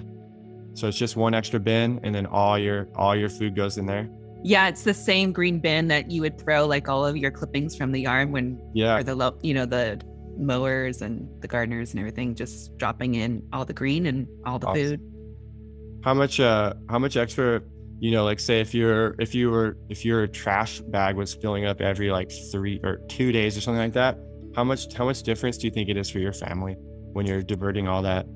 [0.77, 3.87] So it's just one extra bin, and then all your all your food goes in
[3.87, 4.07] there.
[4.43, 7.75] Yeah, it's the same green bin that you would throw like all of your clippings
[7.75, 9.99] from the yard when Yeah, or the you know the
[10.37, 14.67] mowers and the gardeners and everything just dropping in all the green and all the
[14.67, 14.83] Awesome.
[14.83, 15.01] food.
[16.03, 17.59] how much uh how much extra
[17.99, 21.65] you know like say if you're if you were if your trash bag was filling
[21.65, 24.19] up every like three or two days or something like that
[24.55, 26.75] how much how much difference do you think it is for your family
[27.13, 28.27] when you're diverting all that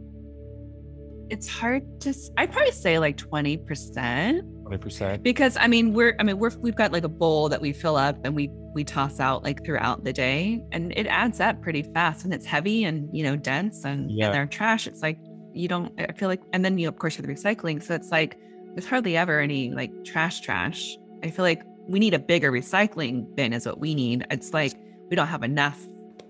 [1.31, 2.13] It's hard to.
[2.37, 6.75] i'd probably say like twenty percent 20% because I mean we're I mean we're we've
[6.75, 10.03] got like a bowl that we fill up and we we toss out like throughout
[10.03, 13.83] the day and it adds up pretty fast and it's heavy and you know dense
[13.85, 14.27] and Yeah.
[14.27, 15.17] and our trash it's like
[15.53, 18.11] you don't I feel like and then you of course have the recycling so it's
[18.11, 18.37] like
[18.73, 20.95] there's hardly ever any like trash trash.
[21.23, 24.25] I feel like we need a bigger recycling bin is what we need.
[24.31, 24.73] It's like
[25.09, 25.77] we don't have enough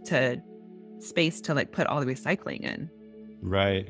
[0.05, 0.41] to
[0.99, 2.89] space to like put all the recycling in.
[3.41, 3.87] right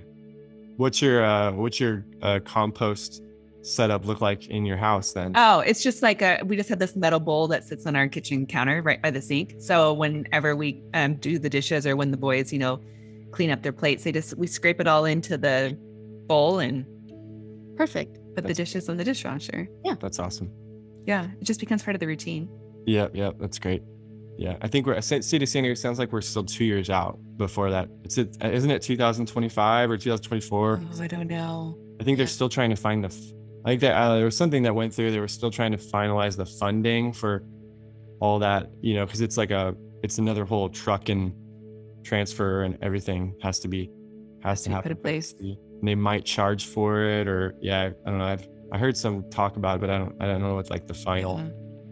[0.82, 3.22] what's your uh what's your uh compost
[3.62, 6.80] setup look like in your house then Oh, it's just like a we just have
[6.80, 9.54] this metal bowl that sits on our kitchen counter right by the sink.
[9.60, 12.82] So whenever we um, do the dishes or when the boys, you know,
[13.32, 15.78] clean up their plates, they just we scrape it all into the
[16.28, 16.86] bowl and
[17.78, 18.16] Perfect.
[18.36, 19.68] put the That's- dishes in the dishwasher.
[19.86, 20.50] Yeah, that's awesome
[21.06, 22.50] Yeah, it just becomes part of the routine.
[22.88, 23.84] Yep, yep, that's great.
[24.38, 26.90] Yeah, I think we're uh, City of San Diego sounds like we're still two years
[26.90, 27.90] out before that.
[28.04, 30.82] It's it, uh, isn't it 2025 or 2024?
[30.84, 31.78] Oh, I don't know.
[32.00, 33.10] I think they're still trying to find the.
[33.10, 33.20] f-
[33.66, 35.12] I think that uh, there was something that went through.
[35.12, 37.44] They were still trying to finalize the funding for
[38.20, 41.34] all that, you know, because it's like a, it's another whole truck and
[42.04, 43.92] transfer and everything has to be,
[44.44, 44.90] has to To happen.
[44.92, 45.36] put in place.
[45.40, 48.26] And they might charge for it, or yeah, I don't know.
[48.26, 50.88] I've I heard some talk about it, but I don't I don't know what's like
[50.88, 51.38] the final.
[51.38, 51.44] Yeah.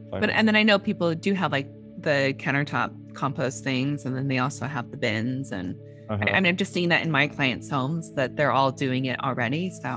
[0.09, 1.69] final- But and then I know people do have like
[2.01, 5.51] the countertop compost things, and then they also have the bins.
[5.51, 5.75] And
[6.09, 6.23] Uh-huh.
[6.27, 9.69] I, I'm just seeing that in my clients' homes that they're all doing it already.
[9.69, 9.89] So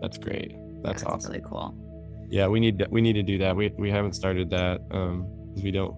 [0.00, 0.54] that's great.
[0.82, 1.32] That's yeah, it's awesome.
[1.32, 1.74] really cool.
[2.30, 2.90] Yeah, we need that.
[2.90, 3.56] We need to do that.
[3.56, 5.94] We we haven't started that um because we don't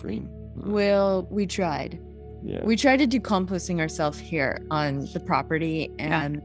[0.00, 0.22] free.
[0.56, 2.00] Well, we tried.
[2.42, 2.64] Yeah.
[2.64, 6.22] We tried to do composting ourselves here on the property, Yeah.
[6.24, 6.42] and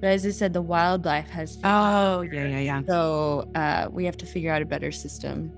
[0.00, 1.58] but as I said, the wildlife has.
[1.64, 2.82] Oh yeah, yeah, yeah.
[2.88, 5.52] So uh, we have to figure out a better system.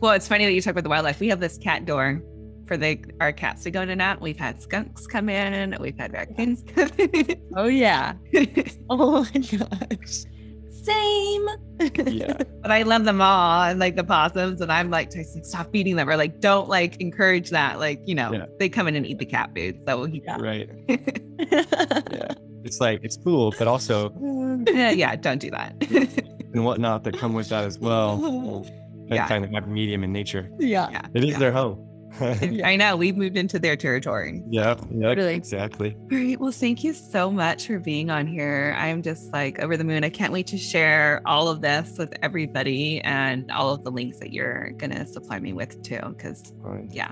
[0.00, 1.18] Well, it's funny that you talk about the wildlife.
[1.20, 2.22] We have this cat door
[2.66, 4.20] for the our cats to go in and out.
[4.20, 5.76] We've had skunks come in.
[5.80, 7.40] We've had raccoons come in.
[7.56, 8.12] Oh yeah.
[8.90, 10.24] Oh my gosh.
[10.70, 11.48] Same.
[12.06, 12.32] yeah.
[12.62, 14.60] but I love them all and like the possums.
[14.60, 17.78] And I'm like, Tyson, stop feeding them or like, don't like encourage that.
[17.78, 18.46] Like, you know, Yeah.
[18.58, 19.80] they come in and eat the cat food.
[19.86, 20.40] So he, Yeah.
[20.40, 20.70] Right.
[20.88, 22.34] Yeah.
[22.64, 24.12] It's like it's cool, but also
[24.68, 25.74] yeah, yeah, don't do that.
[26.54, 28.64] and whatnot that come with that as well.
[29.08, 29.28] That Yeah.
[29.28, 30.50] kind of have medium in nature.
[30.58, 30.88] yeah.
[30.90, 31.06] yeah.
[31.14, 31.38] It is yeah.
[31.38, 31.84] their home.
[32.20, 34.42] I know we've moved into their territory.
[34.50, 34.76] yeah.
[34.90, 35.08] Yeah.
[35.12, 35.34] Really.
[35.34, 35.94] Exactly.
[36.08, 36.40] Great.
[36.40, 38.74] Well, thank you so much for being on here.
[38.78, 40.04] I'm just like over the moon.
[40.04, 44.18] I can't wait to share all of this with everybody and all of the links
[44.20, 46.00] that you're going to supply me with too.
[46.08, 46.88] Because, Fine.
[46.92, 47.10] yeah,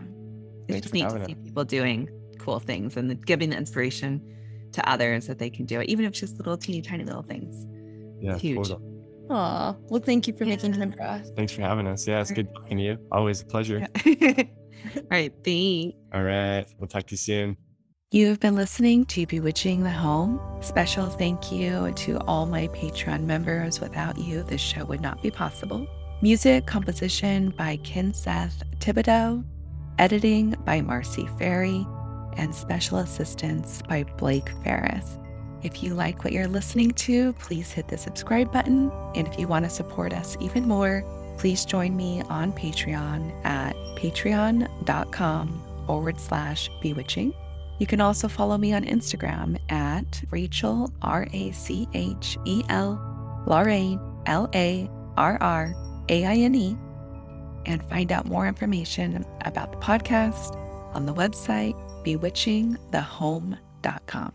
[0.69, 1.39] Thanks it's for neat to see us.
[1.45, 2.09] people doing
[2.39, 4.21] cool things and giving the inspiration
[4.73, 7.23] to others that they can do it, even if it's just little teeny tiny little
[7.23, 7.67] things.
[8.21, 8.39] Yeah.
[8.39, 8.69] Huge.
[8.69, 8.96] totally.
[9.31, 9.75] Aw.
[9.89, 10.79] Well, thank you for making Yeah.
[10.81, 11.31] time for us.
[11.37, 12.07] Thanks for having us.
[12.07, 12.99] Yeah, it's good talking to you.
[13.13, 13.87] Always a pleasure.
[14.07, 15.33] all right.
[15.45, 15.97] Thanks.
[16.15, 16.65] All right.
[16.79, 17.57] We'll talk to you soon.
[18.13, 20.41] You have been listening to Bewitching the Home.
[20.63, 23.81] Special thank you to all my Patreon members.
[23.81, 25.87] Without you, this show would not be possible.
[26.23, 29.45] Music composition by Ken Seth Thibodeau,
[29.99, 31.85] editing by Marcy Ferry,
[32.37, 35.19] and special assistance by Blake Ferris.
[35.67, 38.93] If you like what you're listening to, please hit the subscribe button.
[39.17, 41.03] And if you want to support us even more,
[41.39, 47.35] please join me on Patreon at patreon.com forward slash bewitching.
[47.81, 53.45] You can also follow me on Instagram at Rachel, R A C H E L,
[53.49, 55.75] Larraine, L A R R
[56.09, 56.77] A I N E,
[57.67, 60.55] and find out more information about the podcast
[60.95, 61.75] on the website
[62.05, 64.33] bewitchingthehome.com.